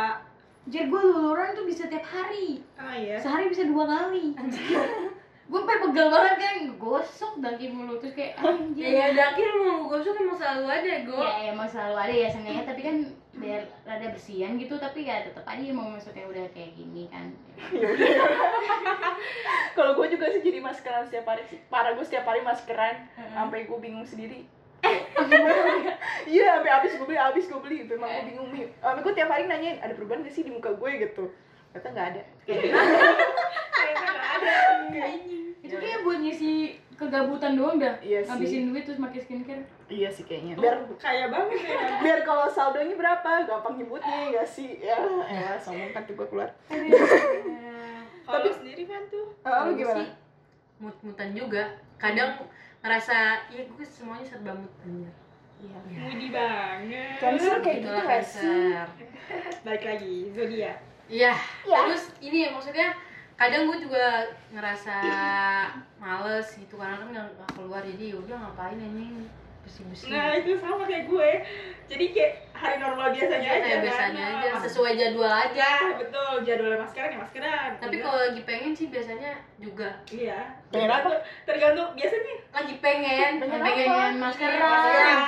Anjir 0.67 0.91
gue 0.91 0.99
luluran 0.99 1.55
tuh 1.55 1.63
bisa 1.63 1.87
tiap 1.87 2.03
hari. 2.03 2.59
Ah 2.75 2.91
iya? 2.91 3.15
Sehari 3.23 3.47
bisa 3.47 3.63
dua 3.63 3.87
kali. 3.87 4.35
Gue 5.47 5.63
sampai 5.63 5.79
pegel 5.79 6.11
banget 6.11 6.35
kan 6.43 6.55
gosok 6.75 7.39
daki 7.39 7.71
mulu 7.71 7.95
terus 8.03 8.11
kayak 8.19 8.35
anjir 8.43 8.91
ya 8.91 9.15
dakir 9.15 9.47
mau 9.63 9.87
gosok 9.87 10.19
emang 10.19 10.35
selalu 10.35 10.67
ada 10.67 11.07
gue 11.07 11.23
ya 11.23 11.55
emang 11.55 11.71
selalu 11.71 11.95
ada 11.95 12.11
ya 12.11 12.27
sengaja 12.27 12.67
tapi 12.67 12.83
kan 12.83 13.07
biar 13.31 13.63
rada 13.87 14.11
bersihan 14.11 14.59
gitu 14.59 14.75
tapi 14.75 15.07
ya 15.07 15.23
tetap 15.23 15.47
aja 15.47 15.71
mau 15.71 15.87
masuknya 15.87 16.27
udah 16.27 16.51
kayak 16.51 16.75
gini 16.75 17.07
kan. 17.07 17.31
Kalau 19.79 19.95
gue 19.95 20.19
juga 20.19 20.35
sih 20.35 20.43
jadi 20.43 20.59
maskeran 20.59 21.07
setiap 21.07 21.31
hari 21.31 21.47
sih 21.47 21.63
parah 21.71 21.95
gue 21.95 22.03
setiap 22.03 22.27
hari 22.27 22.43
maskeran. 22.43 23.07
Sampai 23.31 23.71
gue 23.71 23.79
bingung 23.79 24.03
sendiri 24.03 24.43
iya 26.37 26.61
sampai 26.61 26.71
habis 26.71 26.91
gue 26.93 27.07
beli 27.09 27.17
habis 27.17 27.45
gue 27.49 27.59
beli. 27.59 27.75
Gitu 27.85 27.91
emang 27.97 28.09
gue 28.13 28.25
bingung 28.29 28.49
nih 28.53 28.65
sampai 28.77 29.01
gue 29.01 29.13
tiap 29.17 29.29
hari 29.33 29.43
nanyain 29.49 29.77
ada 29.81 29.93
perubahan 29.97 30.21
gak 30.21 30.33
sih 30.33 30.45
di 30.45 30.51
muka 30.53 30.69
gue 30.77 30.91
gitu. 31.01 31.33
Ternyata 31.73 31.87
nggak 31.93 32.07
ada. 32.13 32.21
Ternyata 32.47 34.05
nggak 34.13 34.29
ada. 34.37 34.55
Itu 35.65 35.75
kayak 35.81 35.99
buat 36.05 36.19
ngisi 36.21 36.79
kegabutan 36.97 37.53
doang 37.57 37.77
dah. 37.77 37.97
Iya 38.01 38.25
ngabisin 38.25 38.73
duit 38.73 38.83
terus 38.85 39.01
pakai 39.01 39.19
skincare. 39.21 39.63
Iya 39.89 40.09
sih 40.13 40.23
kayaknya. 40.25 40.53
Biar 40.57 40.75
kaya 40.97 41.25
banget 41.29 41.59
ya. 41.65 41.77
biar 42.01 42.19
kalau 42.25 42.45
saldonya 42.49 42.95
berapa? 42.97 43.45
Gampang 43.45 43.75
nyebutnya 43.77 44.33
gak 44.33 44.47
sih? 44.49 44.77
Ya 44.81 44.97
ya 45.29 45.57
sombong 45.57 45.93
kan 45.93 46.05
tuh 46.09 46.13
gue 46.17 46.27
keluar 46.29 46.49
kalau 48.27 48.43
lu 48.43 48.51
sendiri 48.51 48.83
kan 48.91 49.07
tuh? 49.07 49.31
Gua 49.39 49.71
gimana? 49.71 50.03
sih 50.03 50.07
mut-mutan 50.83 51.31
juga. 51.31 51.63
Kadang 51.95 52.43
ngerasa 52.83 53.47
ya 53.49 53.63
gue 53.65 53.85
semuanya 53.87 54.25
serba 54.27 54.53
mut 54.53 54.73
anjir 54.83 55.11
iya. 55.59 55.77
Mudi 55.97 56.27
banget. 56.29 57.17
Cancer 57.17 57.55
kayak 57.59 57.77
gitu 57.81 57.99
gak 57.99 58.21
sih? 58.21 58.41
Cancer. 58.45 58.87
balik 59.61 59.83
lagi 59.83 60.15
zodiak 60.31 60.77
Iya, 61.07 61.31
Ya. 61.63 61.77
terus 61.83 62.11
ini 62.19 62.47
ya 62.47 62.49
maksudnya 62.51 62.91
kadang 63.35 63.67
gue 63.67 63.79
juga 63.79 64.27
ngerasa 64.51 64.95
males 65.97 66.47
gitu 66.53 66.75
karena 66.75 66.97
kan 66.97 67.07
nggak 67.07 67.27
keluar 67.53 67.79
jadi 67.79 68.11
ya 68.11 68.17
udah 68.17 68.35
ngapain 68.39 68.75
anjing 68.75 69.27
bersih-bersih. 69.67 70.07
Nah 70.07 70.27
itu 70.33 70.51
sama 70.55 70.83
kayak 70.83 71.05
gue 71.05 71.29
Jadi 71.87 72.05
kayak 72.11 72.33
hari 72.51 72.75
normal 72.77 73.07
biasanya 73.09 73.39
Iya, 73.39 73.51
aja 73.53 73.61
kayak 73.61 73.71
kan. 73.71 73.83
biasanya 73.83 74.23
Nah, 74.25 74.35
aja 74.37 74.49
mas- 74.49 74.63
sesuai 74.65 74.91
jadwal 74.95 75.31
aja. 75.31 75.69
Ya 75.83 75.95
betul, 75.95 76.33
jadwal 76.41 76.73
maskeran 76.77 77.09
ya 77.09 77.17
maskeran 77.17 77.69
Tapi 77.77 77.93
Udah. 77.93 78.03
kalau 78.03 78.19
lagi 78.25 78.41
pengen 78.43 78.71
sih 78.71 78.87
biasanya 78.87 79.31
juga 79.55 79.89
Iya 80.07 80.39
Pengen 80.67 80.89
apa? 80.89 81.09
Tergantung, 81.43 81.87
biasanya 81.93 82.33
lagi 82.49 82.75
pengen, 82.79 83.31
Pengen 83.37 83.59
pengen 83.61 84.13
maskeran. 84.17 84.81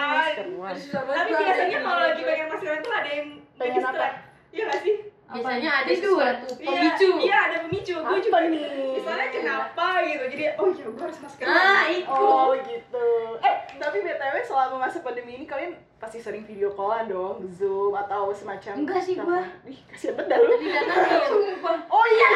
Maskeran. 0.09 0.75
Tapi 1.05 1.31
biasanya 1.33 1.77
kalau 1.79 2.01
lagi 2.01 2.21
pengen 2.21 2.47
maskeran 2.49 2.79
tuh 2.81 2.93
ada 2.93 3.09
yang 3.09 3.29
Pengen 3.55 3.81
apa? 3.81 4.07
Iya 4.49 4.63
gak 4.65 4.79
sih? 4.81 4.95
Biasanya 5.31 5.71
ada 5.79 5.87
Tidur. 5.87 6.17
sesuatu 6.17 6.47
Iya, 6.55 6.65
pemicu. 6.67 7.09
Iya 7.21 7.37
ada 7.39 7.57
pemicu, 7.61 7.95
gue 7.95 8.19
juga 8.19 8.37
nih? 8.43 8.65
Misalnya 8.91 9.27
kenapa 9.29 9.87
gitu, 10.01 10.23
jadi 10.27 10.43
oh 10.55 10.69
ya 10.69 10.85
gue 10.85 11.03
harus 11.03 11.19
maskeran 11.19 11.53
Ah, 11.53 11.85
itu. 11.85 12.09
Oh 12.09 12.49
gitu. 12.57 13.07
Eh 13.39 13.55
tapi 13.75 13.97
btw 13.99 14.35
selama 14.41 14.75
masa 14.81 14.99
pandemi 14.99 15.31
ini 15.33 15.45
kalian 15.45 15.71
pasti 15.95 16.17
sering 16.17 16.43
video 16.43 16.71
callan 16.71 17.05
dong, 17.05 17.45
zoom 17.47 17.93
atau 17.93 18.31
semacam. 18.31 18.73
Enggak 18.75 18.99
sih, 18.99 19.15
gua. 19.15 19.45
Ih 19.63 19.79
kasihan 19.85 20.15
banget 20.15 20.29
dah 20.29 20.39
lu. 20.39 20.51
Datangnya 20.57 21.17
sumpah 21.23 21.77
Oh 21.93 22.05
iya. 22.09 22.29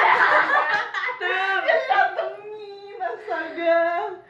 Nah, 1.15 1.55
Dia 1.59 1.77
datengin 1.83 2.99
astaga. 2.99 3.79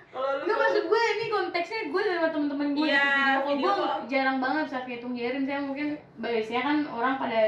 Kalau 0.07 0.29
lu 0.31 0.41
Enggak 0.45 0.57
maksud 0.61 0.83
gue 0.85 1.01
ini 1.09 1.25
konteksnya 1.27 1.79
gue 1.89 2.01
sama 2.05 2.27
teman-teman 2.29 2.67
gue 2.71 2.85
Iya, 2.85 3.01
di 3.41 3.49
video 3.49 3.67
call 3.67 3.81
gue 3.97 4.07
jarang 4.07 4.37
banget 4.37 4.65
saat 4.69 4.85
hitung 4.85 5.13
jarin 5.13 5.43
saya 5.43 5.59
mungkin 5.59 5.87
biasanya 6.15 6.61
kan 6.61 6.77
orang 6.87 7.15
pada 7.17 7.39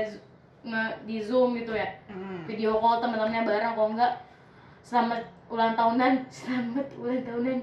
nge 0.65 0.83
di 1.05 1.15
zoom 1.21 1.53
gitu 1.53 1.71
ya. 1.71 1.85
Hmm. 2.09 2.43
video 2.43 2.75
call 2.75 2.97
teman-temannya 2.97 3.41
bareng 3.43 3.73
kalau 3.73 3.89
enggak 3.93 4.13
selamat 4.81 5.21
ulang 5.45 5.73
tahunan 5.73 6.13
selamat 6.35 6.87
ulang 6.97 7.21
tahunan. 7.21 7.57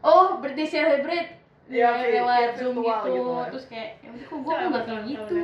Oh 0.00 0.38
birthday 0.38 0.64
celebrate. 0.64 1.28
Ya, 1.66 1.90
lewat 1.98 2.30
kayak 2.30 2.50
zoom 2.54 2.74
gitu. 2.78 3.06
gitu 3.10 3.28
kan. 3.28 3.46
terus 3.50 3.64
kayak 3.66 3.88
ya 3.98 4.08
kok 4.22 4.38
gue 4.38 4.52
nggak 4.54 4.84
kayak 4.86 5.02
gitu. 5.04 5.38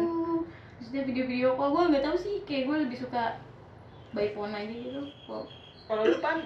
terus 0.79 0.89
dia 0.89 1.03
video-video 1.03 1.49
call 1.59 1.69
gue 1.69 1.83
nggak 1.91 2.05
tahu 2.07 2.17
sih 2.17 2.35
kayak 2.47 2.63
gue 2.71 2.77
lebih 2.87 2.97
suka 2.97 3.23
by 4.15 4.31
phone 4.31 4.55
aja 4.55 4.71
gitu. 4.71 5.03
Kalau- 5.27 5.51
Kalau 5.83 6.03
lu 6.07 6.17
pan? 6.23 6.39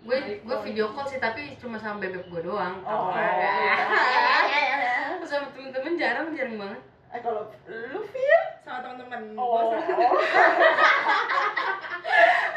Gue 0.00 0.16
gue 0.40 0.56
video 0.64 0.88
call 0.88 1.04
sih 1.04 1.18
tapi 1.18 1.52
cuma 1.60 1.76
sama 1.76 2.00
bebek 2.00 2.26
gue 2.26 2.40
doang. 2.40 2.80
Oh. 2.82 3.12
sama 5.28 5.44
temen-temen 5.52 6.00
jarang 6.00 6.32
jarang 6.32 6.56
banget 6.56 6.80
Eh 7.08 7.20
kalau 7.20 7.48
lu 7.66 8.00
Fir? 8.04 8.40
sama 8.60 8.78
teman-teman 8.80 9.20
Oh. 9.34 9.72
Sama- 9.72 9.80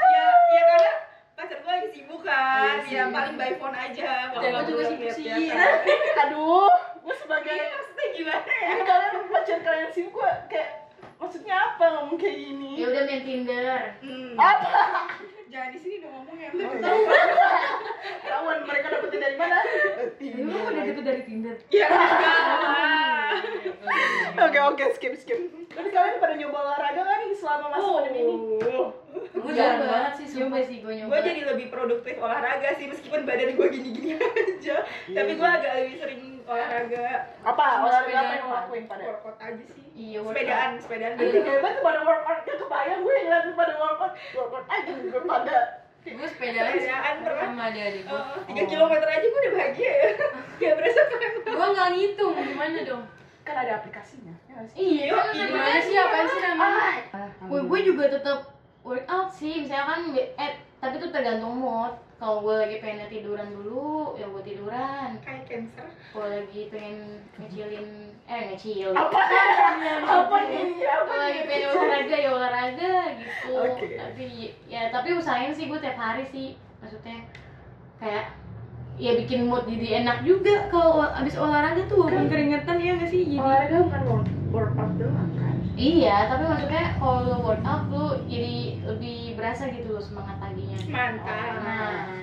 ya 0.06 0.26
ya 0.50 0.62
karena 0.68 0.92
pacar 1.34 1.58
gue 1.58 1.72
lagi 1.72 1.90
sibuk 1.90 2.22
kan 2.22 2.84
Iya 2.84 2.92
ya 2.92 3.04
paling 3.08 3.36
by 3.36 3.52
phone 3.56 3.74
aja 3.74 4.12
kalau 4.30 4.42
Dan 4.42 4.52
gua 4.54 4.64
juga 4.66 4.84
sibuk 4.86 5.12
sih. 5.16 5.48
Aduh, 6.20 6.68
gue 7.00 7.16
sebagai 7.16 7.56
Iya, 7.56 7.72
maksudnya 7.72 8.06
gimana 8.14 8.52
ya 8.54 8.68
ini 8.70 8.84
kalian 8.84 9.14
pacar 9.26 9.60
kalian 9.62 9.90
sih 9.90 10.04
gue 10.06 10.30
kayak 10.48 10.70
maksudnya 11.16 11.56
apa 11.56 11.86
ngomong 11.94 12.18
kayak 12.18 12.36
gini? 12.36 12.72
ya 12.76 12.86
udah 12.88 13.04
main 13.06 13.22
Tinder 13.22 13.66
hmm. 14.02 14.34
Apa? 14.36 14.82
Jangan 15.52 15.70
di 15.76 15.80
sini 15.84 15.96
dong 16.00 16.14
ngomongnya 16.16 16.50
Oh, 16.56 16.64
iya. 16.64 17.24
Ketahuan 18.24 18.60
mereka 18.64 18.88
dapetnya 18.88 19.20
dari 19.20 19.36
mana? 19.36 19.58
Emang 20.18 20.64
udah 20.64 20.84
dapet 20.88 21.04
dari 21.04 21.22
Tinder? 21.28 21.56
ya 21.70 21.88
enggak 21.92 22.40
lah. 22.40 23.36
Oke 24.48 24.60
oke 24.64 24.84
skip 24.96 25.14
skip. 25.20 25.61
Tapi 25.72 25.90
kalian 25.90 26.18
pada 26.18 26.36
nyoba 26.36 26.58
olahraga 26.62 27.00
nggak 27.00 27.18
nih 27.22 27.32
selama 27.34 27.66
masa 27.70 27.90
pandemi 27.94 28.22
ini? 28.22 28.58
Gue 29.32 29.52
jarang 29.52 29.82
banget 29.82 30.14
sih 30.16 30.28
sumpah. 30.28 30.62
sih 30.62 30.78
gue 30.80 30.94
nyoba. 30.94 31.10
gue 31.10 31.20
jadi 31.26 31.42
lebih 31.48 31.68
produktif 31.68 32.16
olahraga 32.18 32.70
sih 32.76 32.86
meskipun 32.86 33.24
badan 33.24 33.52
gue 33.52 33.68
gini-gini 33.70 34.16
aja. 34.20 34.78
Tapi 35.08 35.32
gue 35.34 35.50
agak 35.50 35.72
lebih 35.78 35.96
sering 35.98 36.22
olahraga. 36.44 37.06
Apa? 37.42 37.66
Olahraga 37.82 38.18
apa 38.18 38.34
yang 38.34 38.50
lakuin 38.50 38.84
pada? 38.86 39.04
workout 39.06 39.38
aja 39.40 39.64
sih. 39.66 39.84
Iya, 39.92 40.20
workout. 40.20 40.36
sepedaan 40.38 40.70
sepedaan. 40.78 41.14
Anjing 41.16 41.46
hebat 41.46 41.72
tuh 41.74 41.84
pada 41.84 42.00
workout. 42.02 42.40
Gak 42.42 42.58
kebayang 42.58 43.00
gue 43.02 43.14
ngeliat 43.18 43.46
pada 43.54 43.74
workout. 43.76 44.14
Workout 44.32 44.66
aja 44.68 44.92
gue 44.94 45.22
pada. 45.24 45.58
Gue 46.02 46.28
sepedaan 46.28 46.72
Sepedaan 46.74 47.16
pernah. 47.22 47.46
sama 47.46 47.64
adik-adik 47.70 48.04
gue 48.04 48.18
Eh, 48.18 48.42
tiga 48.48 48.64
kilometer 48.66 49.08
aja 49.08 49.22
gue 49.24 49.40
udah 49.40 49.54
bahagia 49.54 49.92
ya. 49.94 50.10
Gak 50.60 50.74
berasa 50.76 51.02
keren. 51.08 51.32
Gue 51.42 51.68
gak 51.72 51.90
ngitung, 51.92 52.34
gimana 52.38 52.80
dong? 52.82 53.04
Kan 53.52 53.58
ada 53.60 53.74
aplikasinya. 53.78 54.32
Ya 54.48 54.54
nggak 54.56 54.68
sih? 54.68 54.76
iya 54.80 55.04
kan 55.12 55.26
Iya, 55.30 55.46
Gimana 55.46 55.80
sih, 55.82 55.96
apaan 55.98 56.26
sih 56.26 56.42
namanya? 56.42 56.92
gue 57.42 57.60
gue 57.62 57.80
juga 57.84 58.04
tetap 58.10 58.40
workout 58.82 59.30
sih 59.30 59.62
misalkan 59.62 60.10
eh 60.16 60.52
tapi 60.80 60.98
tuh 60.98 61.12
tergantung 61.12 61.60
mood 61.60 61.94
kalau 62.16 62.42
gue 62.42 62.56
lagi 62.56 62.78
pengen 62.80 63.06
tiduran 63.06 63.50
dulu 63.52 64.14
ya 64.16 64.26
gue 64.26 64.42
tiduran 64.42 65.10
kayak 65.22 65.46
cancer 65.46 65.86
kalau 66.10 66.32
lagi 66.32 66.70
pengen 66.70 67.22
ngecilin 67.36 67.88
eh 68.26 68.42
ngecilin 68.50 68.94
Apa? 68.94 69.20
Apa 70.02 70.38
nih? 70.44 70.82
Apa 70.82 71.14
lagi 71.20 71.42
pengen 71.46 71.68
olahraga 71.72 72.16
ya 72.16 72.30
olahraga 72.32 72.94
gitu 73.20 73.52
Oke. 73.54 73.86
tapi 73.94 74.26
ya 74.66 74.90
tapi 74.90 75.10
usahain 75.14 75.52
sih 75.52 75.70
gue 75.70 75.78
tiap 75.78 75.98
hari 75.98 76.26
sih 76.26 76.58
maksudnya 76.82 77.22
kayak 78.02 78.34
ya 79.02 79.18
bikin 79.18 79.50
mood 79.50 79.66
jadi 79.66 80.06
enak 80.06 80.22
juga 80.22 80.70
kalau 80.70 81.02
abis 81.02 81.34
olahraga 81.34 81.90
tuh 81.90 82.06
walaupun 82.06 82.30
keringetan 82.30 82.78
ya 82.78 82.94
nggak 83.02 83.10
sih 83.10 83.26
jadi 83.26 83.42
Olahraga 83.42 83.78
bukan 83.90 84.02
work- 84.06 84.38
workout 84.54 84.94
doang 85.02 85.30
kan? 85.42 85.58
iya 85.74 86.30
tapi 86.30 86.46
maksudnya 86.46 86.86
kalau 87.02 87.26
lo 87.26 87.36
workout 87.42 87.84
lo 87.90 88.06
jadi 88.30 88.78
lebih 88.86 89.34
berasa 89.34 89.74
gitu 89.74 89.98
loh 89.98 90.04
semangat 90.06 90.38
paginya 90.38 90.78
mantap 90.86 91.54
nah 91.66 92.14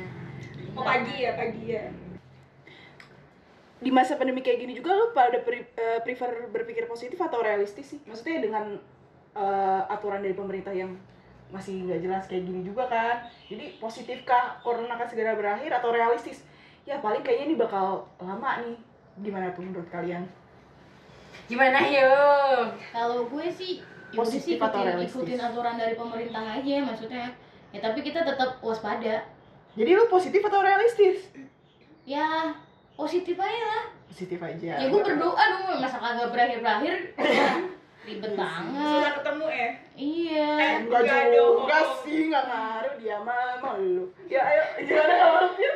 oh 0.79 0.85
pagi 0.87 1.15
ya 1.19 1.35
pagi 1.35 1.65
ya 1.67 1.85
Di 3.79 3.95
masa 3.95 4.19
pandemi 4.19 4.43
kayak 4.43 4.59
gini 4.59 4.75
juga 4.75 4.91
lu 4.91 5.15
pada 5.15 5.39
eh, 5.39 6.03
prefer 6.03 6.51
berpikir 6.51 6.91
positif 6.91 7.15
atau 7.15 7.39
realistis 7.47 7.87
sih? 7.95 8.03
Maksudnya 8.11 8.43
dengan 8.43 8.75
eh, 9.39 9.83
aturan 9.87 10.19
dari 10.19 10.35
pemerintah 10.35 10.75
yang 10.75 10.99
masih 11.55 11.87
nggak 11.87 12.03
jelas 12.03 12.27
kayak 12.27 12.43
gini 12.43 12.67
juga 12.67 12.91
kan? 12.91 13.31
Jadi 13.47 13.79
positifkah 13.79 14.59
corona 14.67 14.99
akan 14.99 15.07
segera 15.07 15.39
berakhir 15.39 15.71
atau 15.71 15.95
realistis? 15.95 16.43
Ya 16.89 16.97
paling 16.99 17.21
kayaknya 17.21 17.45
ini 17.47 17.57
bakal 17.57 17.87
lama 18.17 18.65
nih. 18.65 18.77
Gimana 19.21 19.53
tuh 19.53 19.61
menurut 19.61 19.85
kalian? 19.87 20.25
Gimana 21.45 21.81
yuk? 21.83 22.65
kalau 22.91 23.25
gue 23.25 23.47
sih 23.51 23.81
Positif 24.11 24.41
sih 24.47 24.57
atau 24.57 24.69
ikutin, 24.71 24.85
realistis? 24.87 25.13
ikutin 25.15 25.39
aturan 25.39 25.77
dari 25.77 25.93
pemerintah 25.95 26.41
aja 26.51 26.75
maksudnya 26.83 27.29
ya 27.69 27.79
tapi 27.79 28.01
kita 28.01 28.21
tetap 28.23 28.57
waspada 28.59 29.21
Jadi 29.75 29.91
lu 29.91 30.05
positif 30.07 30.41
atau 30.41 30.61
realistis? 30.61 31.29
ya 32.05 32.53
positif 32.95 33.37
aja 33.37 33.65
lah 33.67 33.85
Positif 34.07 34.37
aja. 34.39 34.73
ya 34.75 34.87
gue 34.89 34.97
berdoa 34.99 35.37
dong 35.47 35.77
masa 35.79 35.97
kagak 35.99 36.29
berakhir 36.31 36.59
berakhir 36.59 36.95
ribet 38.07 38.31
Iya 38.31 38.39
banget 38.39 38.89
susah 38.91 39.13
ketemu 39.15 39.47
ya 39.47 39.69
iya 39.95 40.49
Eh, 40.57 40.73
Enggak 40.81 41.01
Enggak 41.03 41.25
juga 41.31 41.77
dong. 41.79 41.93
sih, 42.03 42.19
enggak 42.27 42.45
ngaruh 42.47 42.95
dia 42.99 43.17
mah 43.19 43.77
lu. 43.79 44.05
Ya 44.25 44.41
ayo, 44.43 44.63
gimana 44.83 45.13
kalau 45.15 45.37
lu 45.39 45.51
Fir? 45.55 45.75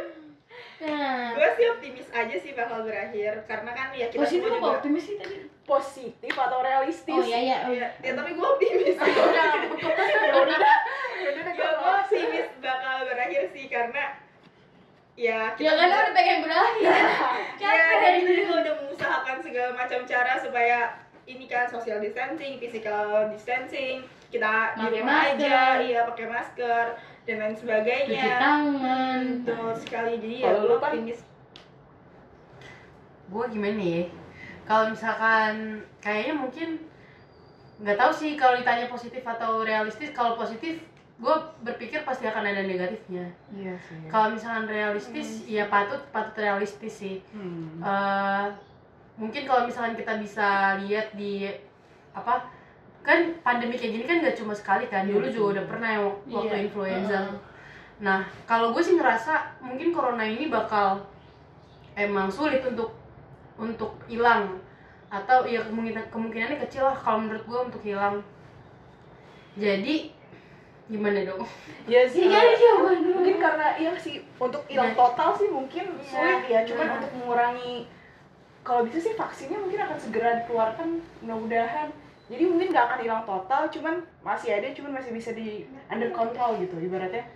nah 0.82 1.30
gue 1.30 1.41
sih 1.54 1.66
optimis 1.68 2.06
aja 2.10 2.36
sih 2.36 2.52
bakal 2.52 2.78
berakhir 2.82 3.32
karena 3.44 3.70
kan 3.70 3.88
ya 3.90 4.06
kita 4.06 4.20
positif 4.20 4.42
semua 4.42 4.52
apa 4.52 4.60
juga 4.62 4.76
optimis 4.76 5.04
sih 5.04 5.16
tadi 5.16 5.36
Positif 5.62 6.34
atau 6.34 6.58
realistis? 6.60 7.14
oh 7.14 7.22
iya 7.22 7.38
iya 7.38 7.56
ya, 7.64 7.88
ya 7.96 8.12
tapi 8.12 8.30
gue 8.32 8.42
optimis 8.44 8.96
Ya 8.98 9.22
udah, 9.22 9.46
ya 10.02 10.32
udah 10.34 10.56
dah. 10.58 10.78
Ya 11.14 11.28
udah 11.32 11.44
ya 11.48 11.68
gue 11.72 11.90
optimis 11.96 12.48
bakal 12.58 12.96
berakhir 13.06 13.42
sih 13.48 13.66
karena 13.66 14.04
ya 15.12 15.52
ya 15.54 15.70
kan 15.70 15.86
udah 15.88 16.12
pengen 16.12 16.38
berakhir 16.40 16.88
ya 16.88 17.06
capek 17.60 17.96
dari 18.00 18.18
itu 18.20 18.32
juga 18.42 18.54
udah 18.60 18.74
mengusahakan 18.76 19.36
segala 19.38 19.70
macam 19.72 20.00
cara 20.02 20.32
supaya 20.36 20.78
ini 21.22 21.46
kan 21.46 21.64
social 21.64 21.96
distancing, 21.96 22.58
physical 22.58 23.30
distancing, 23.30 24.02
kita 24.26 24.74
di 24.74 24.82
Pakai 24.82 24.98
rumah 24.98 25.20
aja, 25.22 25.38
masker. 25.38 25.74
iya 25.80 26.00
pakai 26.02 26.26
masker 26.26 26.84
dan 27.22 27.36
lain 27.38 27.54
cuci 27.54 27.62
sebagainya. 27.62 28.26
tangan 28.42 29.22
Betul 29.38 29.70
sekali 29.78 30.12
jadi 30.18 30.34
ya 30.34 30.46
Kalau 30.48 30.58
gue 30.58 30.66
lu, 30.66 30.76
optimis. 30.76 31.20
Gue 33.32 33.44
gimana 33.48 33.80
ya? 33.80 34.04
Kalau 34.62 34.92
misalkan 34.92 35.52
kayaknya 35.98 36.34
mungkin 36.36 36.68
nggak 37.80 37.98
tahu 37.98 38.12
sih 38.12 38.36
kalau 38.36 38.54
ditanya 38.54 38.86
positif 38.86 39.24
atau 39.24 39.64
realistis. 39.64 40.12
Kalau 40.12 40.36
positif, 40.36 40.78
gue 41.16 41.34
berpikir 41.62 42.04
pasti 42.04 42.28
akan 42.28 42.44
ada 42.44 42.62
negatifnya. 42.62 43.26
Iya 43.50 43.74
sih. 43.80 44.06
Kalau 44.06 44.30
misalkan 44.30 44.68
realistis, 44.68 45.48
ya 45.48 45.66
patut 45.66 45.98
patut 46.12 46.36
realistis 46.38 46.92
sih. 46.94 47.16
Hmm. 47.32 47.80
Eh, 47.80 48.46
mungkin 49.16 49.42
kalau 49.42 49.64
misalkan 49.64 49.92
kita 49.92 50.16
bisa 50.16 50.48
lihat 50.78 51.12
di 51.12 51.48
apa 52.12 52.44
kan 53.02 53.18
pandemi 53.42 53.74
kayak 53.74 53.92
gini 53.92 54.04
kan 54.06 54.16
nggak 54.22 54.36
cuma 54.38 54.54
sekali 54.54 54.86
kan 54.86 55.02
Iya, 55.04 55.12
dulu 55.12 55.26
juga 55.26 55.46
udah 55.58 55.64
pernah 55.66 55.88
yang 55.90 56.04
wak- 56.06 56.22
waktu 56.30 56.54
Iya. 56.54 56.64
influenza 56.64 57.18
Heeh. 57.18 57.36
nah 57.98 58.18
kalau 58.46 58.70
gue 58.70 58.78
sih 58.78 58.94
ngerasa 58.94 59.32
mungkin 59.58 59.90
corona 59.90 60.22
ini 60.22 60.46
bakal 60.46 61.02
emang 61.94 62.30
sulit 62.30 62.62
untuk 62.62 62.94
untuk 63.56 63.92
hilang 64.06 64.60
atau 65.08 65.44
ya 65.44 65.60
kemungkinan 65.62 66.08
kemungkinannya 66.08 66.58
kecil 66.64 66.88
lah 66.88 66.96
kalau 66.96 67.28
menurut 67.28 67.44
gue 67.44 67.60
untuk 67.68 67.82
hilang 67.84 68.24
jadi 69.52 70.08
gimana 70.88 71.24
dong 71.24 71.44
Iya 71.84 72.02
sih. 72.08 72.28
ya 72.28 72.40
dulu 72.56 73.20
Mungkin 73.20 73.36
karena 73.38 73.76
iya 73.76 73.92
sih 73.96 74.20
untuk 74.36 74.64
hilang 74.66 74.92
Iya. 74.92 74.98
total 74.98 75.30
sih 75.36 75.48
mungkin 75.48 75.84
Iya. 75.98 76.08
sulit 76.08 76.42
ya. 76.48 76.60
Cuman 76.64 76.86
Iya. 76.88 76.94
untuk 77.00 77.12
mengurangi 77.16 77.72
kalau 78.62 78.86
bisa 78.86 78.98
sih 79.00 79.14
vaksinnya 79.14 79.58
mungkin 79.58 79.80
akan 79.80 79.98
segera 79.98 80.42
dikeluarkan 80.42 80.88
mudah-mudahan. 81.22 81.88
Jadi 82.30 82.42
mungkin 82.46 82.70
nggak 82.72 82.86
akan 82.86 82.98
hilang 83.02 83.22
total, 83.26 83.62
cuman 83.68 83.94
masih 84.22 84.56
ada, 84.56 84.68
cuman 84.72 84.96
masih 84.96 85.10
bisa 85.12 85.34
di 85.34 85.66
under 85.90 86.08
control 86.14 86.56
gitu. 86.62 86.78
Ibaratnya 86.78 87.26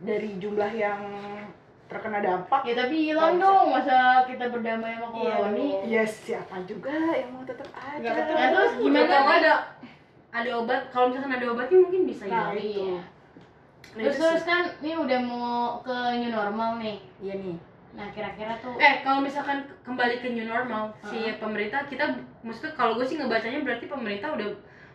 dari 0.00 0.38
jumlah 0.40 0.70
yang 0.72 1.02
terkena 1.90 2.18
dampak 2.20 2.60
ya 2.62 2.74
tapi 2.76 2.94
hilang 3.04 3.34
dong 3.36 3.66
masa 3.68 3.98
kita 4.22 4.46
berdamai 4.46 4.94
sama 4.94 5.10
Iya 5.10 5.32
corona 5.34 5.50
dong. 5.50 5.82
Ya 5.84 6.02
siapa 6.06 6.56
juga 6.62 6.94
yang 7.10 7.30
mau 7.30 7.42
tetap 7.42 7.66
ada. 7.72 7.98
Nggak 7.98 8.14
ketemu. 8.16 8.36
Nah, 8.36 8.48
terus 8.48 8.72
gimana 8.78 9.06
Kalau 9.10 9.32
ada 9.34 9.54
ada 10.30 10.50
obat 10.56 10.80
kalau 10.88 11.06
misalkan 11.10 11.32
ada 11.34 11.46
obatnya 11.48 11.78
mungkin 11.80 12.02
bisa 12.04 12.22
Nah, 12.22 12.30
hilang 12.30 12.54
itu. 12.56 12.80
Iya. 12.80 12.98
Nah, 13.90 14.02
Terus 14.06 14.16
terus 14.16 14.38
sih. 14.38 14.46
kan 14.46 14.62
ini 14.78 14.92
udah 14.94 15.18
mau 15.20 15.50
ke 15.80 15.96
new 16.16 16.30
normal 16.30 16.70
nih. 16.78 16.96
Iya 17.18 17.34
nih. 17.36 17.56
Nah 17.90 18.06
kira-kira 18.08 18.54
tuh 18.56 18.78
Eh, 18.78 19.02
kalau 19.02 19.18
misalkan 19.18 19.58
kembali 19.82 20.14
ke 20.16 20.30
new 20.30 20.46
normal, 20.46 20.94
si 21.02 21.18
Uh-huh. 21.18 21.34
pemerintah 21.36 21.82
kita 21.84 22.06
maksudnya 22.40 22.70
kalau 22.72 22.94
gue 22.94 23.02
sih 23.02 23.18
ngebacanya 23.18 23.60
berarti 23.60 23.84
pemerintah 23.84 24.30
udah 24.30 24.46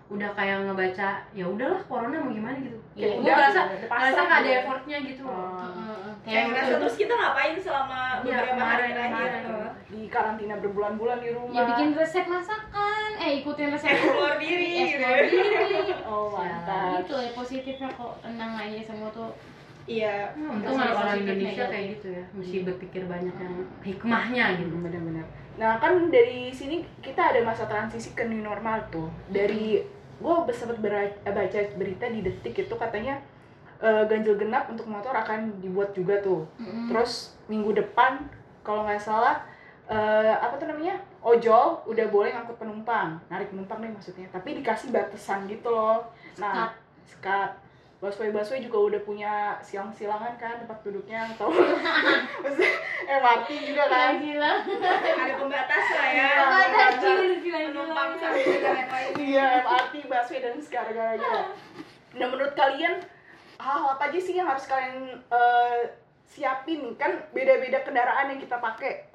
udah 0.06 0.30
kayak 0.38 0.58
ngebaca 0.64 1.10
ya 1.34 1.46
udahlah 1.46 1.82
corona 1.90 2.22
mau 2.22 2.30
gimana 2.30 2.58
gitu. 2.62 2.78
Iya, 2.94 3.18
gue 3.18 3.26
pasrah 3.26 3.66
ngerasa 3.90 4.22
nggak 4.22 4.38
ada 4.38 4.46
gitu. 4.46 4.60
effortnya 4.62 4.98
gitu. 5.02 5.24
Oh. 5.26 5.58
Heeh, 5.58 6.10
Kayak 6.22 6.34
kayak 6.34 6.46
ngerasa 6.48 6.74
terus 6.78 6.96
kita 6.96 7.14
ngapain 7.14 7.56
selama 7.58 8.00
Iya, 8.00 8.22
beberapa 8.22 8.64
hari 8.64 8.82
kemarin, 8.86 8.94
terakhir? 8.94 9.70
Di 9.86 10.02
karantina 10.10 10.56
berbulan-bulan 10.58 11.18
di 11.20 11.30
rumah. 11.32 11.54
ya 11.54 11.62
bikin 11.68 11.90
resep 11.94 12.26
masakan, 12.26 13.10
eh 13.18 13.32
ikutin 13.40 13.70
resep 13.70 13.90
Explore 13.92 14.38
diri, 14.38 14.66
gitu. 14.68 14.82
explore 14.94 15.26
diri. 15.26 15.66
Oh, 16.10 16.26
mantap. 16.32 17.02
Itu 17.02 17.16
ya 17.16 17.32
positifnya 17.34 17.90
kok 17.90 18.14
tenang 18.22 18.52
aja 18.56 18.80
semua 18.84 19.10
tuh. 19.10 19.34
Iya. 19.86 20.34
Hmm, 20.34 20.62
Untung 20.62 20.78
orang 20.78 21.18
Indonesia 21.20 21.66
kayak 21.66 21.86
gitu 21.98 22.08
ya, 22.12 22.24
mesti 22.32 22.58
berpikir 22.64 23.02
banyak 23.06 23.36
yang 23.36 23.56
hikmahnya 23.82 24.46
gitu. 24.58 24.74
Hmm, 24.74 24.86
benar-benar. 24.86 25.26
Nah 25.56 25.78
kan 25.78 26.10
dari 26.10 26.50
sini 26.50 26.84
kita 27.00 27.32
ada 27.32 27.40
masa 27.42 27.64
transisi 27.64 28.12
ke 28.12 28.26
new 28.26 28.42
normal 28.42 28.82
tuh. 28.90 29.08
Dari 29.30 29.86
gue 30.22 30.54
sempat 30.56 30.80
bera- 30.80 31.20
baca 31.24 31.60
berita 31.76 32.06
di 32.08 32.24
detik 32.24 32.56
itu 32.68 32.76
katanya 32.80 33.20
eh, 33.84 34.04
ganjil 34.08 34.40
genap 34.40 34.72
untuk 34.72 34.88
motor 34.88 35.12
akan 35.12 35.60
dibuat 35.60 35.92
juga 35.92 36.20
tuh. 36.24 36.48
Mm-mm. 36.62 36.88
Terus 36.88 37.36
minggu 37.52 37.76
depan 37.76 38.24
kalau 38.64 38.88
nggak 38.88 39.02
salah 39.02 39.44
eh, 39.86 40.34
apa 40.34 40.56
tuh 40.56 40.72
namanya 40.72 40.98
ojol 41.26 41.82
udah 41.90 42.06
boleh 42.14 42.32
ngangkut 42.32 42.58
penumpang, 42.62 43.18
narik 43.28 43.50
penumpang 43.52 43.82
nih 43.82 43.92
maksudnya. 43.92 44.28
Tapi 44.30 44.62
dikasih 44.62 44.94
batasan 44.94 45.50
gitu 45.50 45.74
loh. 45.74 46.06
Nah, 46.38 46.72
sekat. 47.06 47.65
Busway 48.06 48.30
busway 48.30 48.62
juga 48.62 48.78
udah 48.78 49.02
punya 49.02 49.34
silang-silangan 49.66 50.38
kan 50.38 50.62
tempat 50.62 50.78
duduknya 50.86 51.26
atau 51.34 51.50
maksudnya 52.46 52.72
MRT 53.10 53.50
juga 53.66 53.84
kan. 53.90 54.22
gila 54.22 54.54
ada 54.94 55.34
pembatas 55.34 55.86
lah 55.90 56.06
ya 56.06 56.14
Iya, 56.14 56.34
Pembatas, 56.38 56.94
gila, 57.02 57.36
gila, 57.42 57.58
penumpang 57.66 58.10
gila. 58.14 58.72
lain 58.78 59.14
Iya, 59.18 59.46
MRT, 59.66 59.94
busway 60.06 60.38
dan 60.38 60.54
segala-galanya. 60.62 61.38
Nah, 62.14 62.28
menurut 62.30 62.54
kalian 62.54 63.02
hal 63.58 63.82
apa 63.98 64.14
aja 64.14 64.20
sih 64.22 64.38
yang 64.38 64.46
harus 64.46 64.70
kalian 64.70 65.18
eh, 65.26 65.82
siapin? 66.30 66.94
Kan 67.02 67.26
beda-beda 67.34 67.82
kendaraan 67.82 68.30
yang 68.30 68.38
kita 68.38 68.62
pakai. 68.62 69.10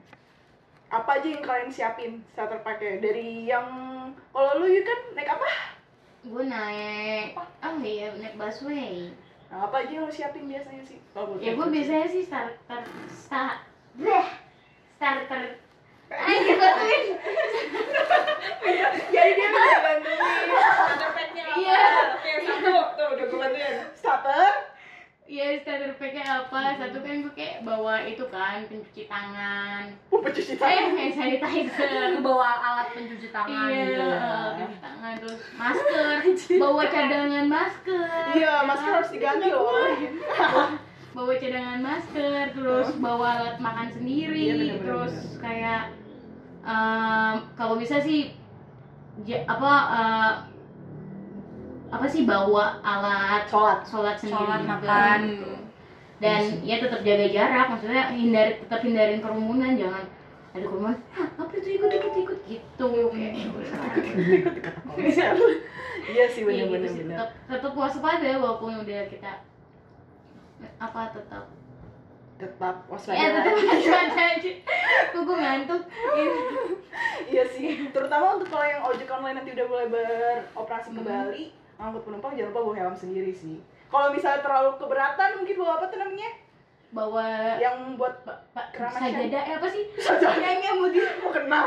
Apa 0.91 1.23
aja 1.23 1.31
yang 1.31 1.47
kalian 1.47 1.71
siapin 1.71 2.27
saat 2.35 2.51
terpakai? 2.51 2.99
Dari 2.99 3.47
yang 3.47 3.71
kalau 4.35 4.59
lu 4.59 4.67
kan 4.83 4.99
naik 5.15 5.31
apa? 5.31 5.79
Gue 6.23 6.45
naik 6.45 7.33
oh 7.37 7.75
iya 7.79 8.13
naik 8.15 8.37
busway 8.37 9.09
Nah, 9.51 9.67
apa 9.67 9.83
aja 9.83 9.91
yang 9.91 10.07
lu 10.07 10.15
siapin 10.15 10.47
biasanya 10.47 10.79
sih? 10.85 11.03
Buat 11.11 11.43
ya 11.43 11.53
gue 11.53 11.67
biasanya 11.67 12.07
sih 12.07 12.23
starter 12.23 12.87
start 13.11 13.67
bleh 13.93 14.29
starter 14.95 15.59
ayo 16.09 16.55
bantuin 16.55 17.03
jadi 19.11 19.31
dia 19.33 19.49
bisa 19.49 19.79
bantuin 19.81 20.19
starter 20.23 21.11
pack-nya 21.11 21.43
apa 21.45 21.57
Iya. 21.57 21.83
oke 22.15 22.31
satu 22.41 22.71
tuh 22.95 23.07
udah 23.09 23.25
gue 23.27 23.39
bantuin 23.39 23.75
starter, 23.93 24.53
Iya 25.25 25.47
starter 25.59 25.95
packnya 25.95 26.25
apa? 26.43 26.75
Satu 26.75 26.99
kan 27.01 27.17
gue 27.21 27.33
kayak 27.33 27.63
bawa 27.63 28.03
itu 28.03 28.27
kan 28.27 28.67
pencuci 28.67 29.07
tangan. 29.07 29.95
uh, 30.11 30.19
pencuci 30.21 30.53
Eh, 30.53 30.59
tangan. 30.59 30.91
hand 30.93 31.13
sanitizer. 31.13 32.03
Aku 32.09 32.21
bawa 32.21 32.51
alat 32.57 32.91
pencuci 32.91 33.31
tangan 33.31 33.67
Iya, 33.67 33.83
gitu. 33.89 34.07
pencuci 34.11 34.79
terus 35.17 35.41
masker. 35.53 36.15
bawa 36.57 36.83
cadangan 36.87 37.47
masker. 37.47 38.25
Iya, 38.33 38.55
masker 38.63 38.91
harus 38.93 39.11
diganti 39.11 39.49
loh. 39.49 39.67
Bawa 41.11 41.35
cadangan 41.35 41.81
masker, 41.81 42.45
terus 42.53 42.89
bawa 42.97 43.29
alat 43.37 43.57
makan 43.59 43.89
sendiri, 43.91 44.39
Iya, 44.41 44.55
bener-bener. 44.55 44.79
terus 44.81 45.15
kayak 45.37 45.91
em, 46.63 47.35
kalau 47.53 47.75
bisa 47.75 47.99
sih 47.99 48.31
ja- 49.21 49.43
apa 49.45 49.73
eh, 49.91 50.33
apa 51.91 52.07
sih 52.07 52.23
bawa 52.23 52.79
alat 52.81 53.43
Sholat. 53.45 53.83
sholat 53.83 54.15
sendiri 54.15 54.39
Sholat, 54.39 54.61
juga. 54.61 54.71
makan. 54.73 55.21
Gitu. 55.27 55.51
dan 56.21 56.43
ya 56.63 56.77
tetap 56.79 57.01
jaga 57.01 57.27
jarak 57.27 57.67
maksudnya 57.67 58.13
hindari 58.13 58.61
tetap 58.61 58.85
hindarin 58.85 59.19
kerumunan 59.19 59.73
jangan 59.73 60.05
ada 60.51 60.67
"Hah, 60.67 61.29
apa 61.37 61.53
itu 61.55 61.69
ikut 61.73 61.91
ikut 61.93 62.15
ikut 62.19 62.39
gitu 62.45 62.87
kayak 63.07 63.33
Iya 66.11 66.25
sih 66.27 66.43
Iya, 66.43 66.67
bener-bener 66.67 66.81
gitu 66.83 66.93
sih. 66.93 67.03
bener. 67.05 67.17
tetap 67.17 67.31
tetap 67.47 67.73
waspada 67.73 68.31
walaupun 68.35 68.73
udah 68.79 69.01
kita 69.07 69.33
apa 70.77 71.01
tetap 71.13 71.45
Tetap 72.37 72.77
waspada. 72.85 73.15
ya 73.15 73.27
tetap 73.33 73.53
waspada 73.55 74.23
aja 74.33 74.53
kok 75.07 75.21
gue 75.21 75.37
ngantuk 75.37 75.83
Iya 77.23 77.45
sih, 77.47 77.67
terutama 77.89 78.35
untuk 78.35 78.49
kalau 78.49 78.67
yang 78.67 78.83
ojek 78.83 79.07
online 79.09 79.37
nanti 79.37 79.53
udah 79.53 79.67
mulai 79.67 79.87
beroperasi 79.87 80.89
Hmm. 80.91 80.99
kembali, 80.99 81.45
ngangkut 81.77 82.03
penumpang 82.03 82.33
jangan 82.35 82.51
lupa 82.51 82.61
bawa 82.61 82.75
helm 82.77 82.97
sendiri 82.97 83.31
sih. 83.31 83.63
Kalau 83.87 84.11
misalnya 84.11 84.41
terlalu 84.41 84.75
keberatan, 84.77 85.31
mungkin 85.37 85.55
bawa 85.57 85.73
apa 85.77 85.87
tuh 85.87 85.99
namanya? 85.99 86.31
Bawa 86.91 87.55
Yang 87.57 87.77
buat 87.95 88.15
pak 88.25 88.67
Keramas 88.73 88.99
sajadah 88.99 89.43
eh, 89.43 89.55
apa 89.57 89.69
sih 89.69 89.85
Sajadah. 89.95 90.35
yang 90.37 90.59
yang 90.61 90.77
mau 90.77 90.89
di 90.89 91.01
mau 91.17 91.31
kena 91.31 91.63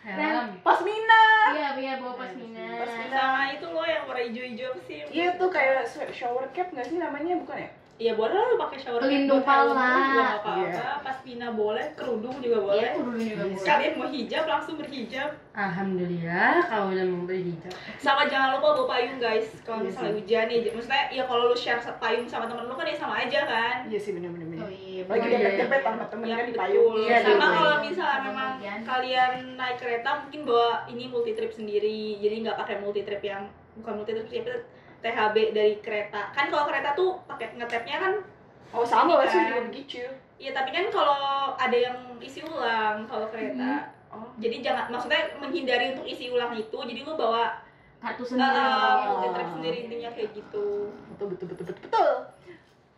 Helm. 0.00 0.56
pasmina. 0.60 1.22
iya 1.52 1.68
iya 1.74 1.92
bawa 1.96 2.16
pasmina 2.16 2.66
Pasmina. 2.78 3.12
sama 3.12 3.52
itu 3.52 3.66
loh 3.66 3.84
yang 3.84 4.02
warna 4.04 4.22
hijau-hijau 4.22 4.66
apa 4.68 4.80
sih 4.82 4.98
Iya 5.06 5.28
tuh 5.36 5.48
kayak 5.48 5.84
shower 6.08 6.48
cap 6.50 6.68
nggak 6.68 6.86
sih 6.86 6.96
namanya 6.96 7.36
bukan 7.36 7.58
ya? 7.58 7.70
Iya 8.00 8.16
boleh 8.16 8.32
lah 8.32 8.56
pakai 8.58 8.78
shower 8.80 8.96
cap 8.96 9.04
Pelindung 9.04 9.44
pala. 9.44 9.68
juga 9.68 9.84
nggak 10.08 10.40
apa-apa. 10.40 10.52
Iya. 10.64 10.88
Pas 11.04 11.18
pina 11.20 11.48
boleh, 11.52 11.84
kerudung 11.92 12.32
juga 12.34 12.56
Iya, 12.56 12.64
boleh. 12.64 12.90
kerudung 12.96 13.20
juga 13.20 13.42
boleh. 13.44 13.60
Sekalian 13.60 13.92
mau 13.94 14.08
hijab 14.08 14.44
langsung 14.48 14.74
berhijab. 14.74 15.30
Alhamdulillah 15.52 16.56
kalau 16.64 16.86
udah 16.88 17.04
mau 17.04 17.22
berhijab. 17.22 17.72
Sama 17.96 18.24
jangan 18.24 18.56
lupa 18.56 18.72
bawa 18.72 18.88
payung 18.88 19.18
guys. 19.18 19.52
Kalau 19.60 19.78
Iya 19.78 19.86
misalnya 19.86 20.10
sih. 20.10 20.16
hujan 20.18 20.44
nih, 20.46 20.58
maksudnya 20.70 21.02
ya 21.10 21.22
kalau 21.24 21.42
lu 21.46 21.54
share 21.54 21.76
payung 21.94 22.24
sama 22.24 22.48
temen 22.48 22.64
lu 22.64 22.72
kan 22.72 22.84
ya 22.84 22.96
sama 22.96 23.14
aja 23.18 23.40
kan. 23.44 23.76
Iya 23.84 24.00
sih 24.00 24.12
bener-bener. 24.12 24.49
Oh 25.10 25.14
bener. 25.18 25.26
iya 25.26 25.26
Lagi 25.26 25.26
iya, 25.26 25.38
dempet-dempet 25.42 25.80
iya. 25.82 25.86
sama 25.90 26.04
temen 26.06 26.26
kan 26.30 26.44
di 26.46 26.54
payung. 26.54 26.94
Iya, 26.94 27.16
sama 27.26 27.46
kalau 27.50 27.74
misalnya 27.82 28.18
memang 28.22 28.50
kalian 28.86 29.32
naik 29.58 29.76
kereta 29.82 30.10
mungkin 30.22 30.40
bawa 30.46 30.70
ini 30.86 31.04
multi 31.10 31.32
trip 31.34 31.50
sendiri. 31.50 32.22
Jadi 32.22 32.34
nggak 32.46 32.58
pakai 32.62 32.76
multi 32.78 33.02
trip 33.02 33.22
yang 33.26 33.42
bukan 33.82 33.92
multi 33.98 34.12
trip 34.14 34.28
sih, 34.30 34.40
tapi 34.46 34.62
THB 35.02 35.36
dari 35.50 35.74
kereta. 35.82 36.30
Kan 36.30 36.46
kalau 36.48 36.70
kereta 36.70 36.94
tuh 36.94 37.18
pakai 37.26 37.58
ngetapnya 37.58 37.98
kan 37.98 38.12
Oh 38.70 38.86
sama 38.86 39.18
lah 39.18 39.26
sih 39.26 39.34
kan. 39.34 39.50
juga 39.50 39.62
begitu. 39.66 40.06
Iya 40.38 40.54
tapi 40.54 40.70
kan 40.70 40.86
kalau 40.94 41.18
ada 41.58 41.74
yang 41.74 41.98
isi 42.22 42.40
ulang 42.46 43.02
kalau 43.10 43.26
kereta, 43.34 43.90
Oh. 44.10 44.26
jadi 44.42 44.58
jangan 44.58 44.90
maksudnya 44.90 45.22
menghindari 45.38 45.94
untuk 45.94 46.02
isi 46.02 46.34
ulang 46.34 46.50
itu, 46.58 46.74
jadi 46.74 47.06
lu 47.06 47.14
bawa 47.14 47.62
kartu 48.02 48.26
uh, 48.26 48.28
sendiri 48.34 48.58
multi 49.06 49.28
trip 49.38 49.48
sendiri 49.54 49.78
intinya 49.86 50.10
kayak 50.18 50.30
gitu, 50.34 50.90
Betul 51.14 51.26
betul 51.30 51.46
betul 51.54 51.64
betul 51.70 51.82
betul. 51.86 52.10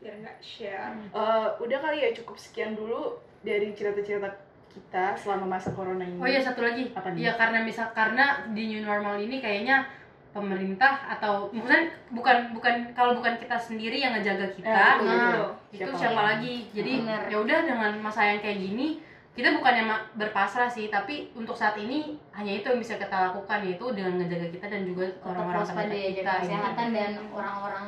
Biar 0.02 0.14
nggak 0.18 0.38
share. 0.42 0.92
Eh, 1.14 1.48
udah 1.62 1.78
kali 1.78 1.98
ya 2.02 2.10
cukup 2.12 2.34
sekian 2.34 2.74
dulu 2.74 3.14
dari 3.40 3.70
cerita-cerita 3.70 4.28
kita 4.68 5.14
selama 5.14 5.56
masa 5.56 5.70
corona 5.70 6.02
ini. 6.02 6.18
Oh 6.18 6.26
iya 6.26 6.42
satu 6.42 6.60
lagi. 6.60 6.90
Apa 6.90 7.14
nih? 7.14 7.22
Iya 7.22 7.32
karena 7.38 7.62
misal 7.62 7.94
karena 7.94 8.42
di 8.50 8.62
new 8.66 8.82
normal 8.82 9.16
ini 9.16 9.38
kayaknya 9.38 9.86
pemerintah 10.32 11.12
atau 11.12 11.52
maksudnya 11.52 11.92
bukan 12.08 12.56
bukan 12.56 12.74
kalau 12.96 13.20
bukan 13.20 13.36
kita 13.36 13.52
sendiri 13.54 14.00
yang 14.00 14.16
ngejaga 14.16 14.48
Eh, 14.48 14.52
kita, 14.56 14.84
betul, 14.96 15.06
Nah, 15.06 15.28
betul. 15.28 15.48
itu 15.70 15.82
Siapa 15.84 16.00
siapa, 16.00 16.20
lagi? 16.24 16.54
lagi? 16.64 16.72
Jadi 16.72 16.92
ya 17.28 17.36
udah 17.38 17.58
dengan 17.62 17.92
masa 18.00 18.20
yang 18.26 18.40
kayak 18.40 18.58
gini 18.58 18.88
kita 19.32 19.48
bukannya 19.56 19.84
berpasrah 20.12 20.68
sih, 20.68 20.88
tapi 20.88 21.32
untuk 21.32 21.56
saat 21.56 21.72
ini 21.76 22.20
hanya 22.32 22.52
itu 22.52 22.68
yang 22.68 22.80
bisa 22.80 22.96
kita 22.96 23.32
lakukan 23.32 23.64
yaitu 23.64 23.86
dengan 23.92 24.20
ngejaga 24.20 24.48
kita 24.50 24.66
dan 24.68 24.82
juga 24.84 25.04
orang-orang 25.22 25.62
terdekat 25.62 25.88
ya 25.88 26.00
kita. 26.00 26.12
jaga 26.12 26.32
gitu. 26.32 26.40
kesehatan 26.48 26.88
dan 26.92 27.10
orang-orang 27.32 27.84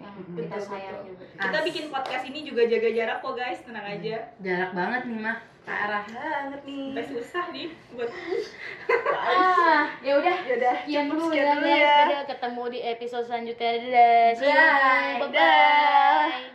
yang 0.00 0.14
Mm-mm. 0.16 0.32
kita 0.34 0.56
Betul, 0.56 0.66
sayang 0.66 0.96
betul. 0.96 1.08
juga. 1.12 1.24
Kita 1.36 1.56
As- 1.56 1.66
bikin 1.66 1.84
podcast 1.88 2.24
ini 2.24 2.38
juga 2.42 2.62
jaga 2.64 2.88
jarak 2.90 3.16
kok 3.20 3.34
guys, 3.34 3.60
tenang 3.60 3.86
aja. 3.86 4.16
jarak 4.40 4.70
banget 4.72 5.02
nih 5.06 5.20
mah. 5.20 5.38
Ke 5.60 5.70
arah 5.70 6.04
banget 6.08 6.60
nih. 6.64 6.88
Sampai 6.88 7.04
susah 7.06 7.44
nih 7.52 7.68
buat 7.92 8.10
ah 9.12 9.84
ya 10.00 10.12
udah. 10.16 10.36
Ya 10.42 10.54
udah, 10.56 10.74
sekian 10.80 11.04
dulu 11.06 11.26
ya 11.30 11.52
guys. 11.52 11.68
ya. 11.68 11.96
dadah 12.08 12.22
ketemu 12.26 12.62
di 12.72 12.78
episode 12.82 13.24
selanjutnya. 13.28 13.70
Dadah. 13.76 14.32
Bye. 14.40 15.20
bye 15.20 15.28
bye 15.30 16.48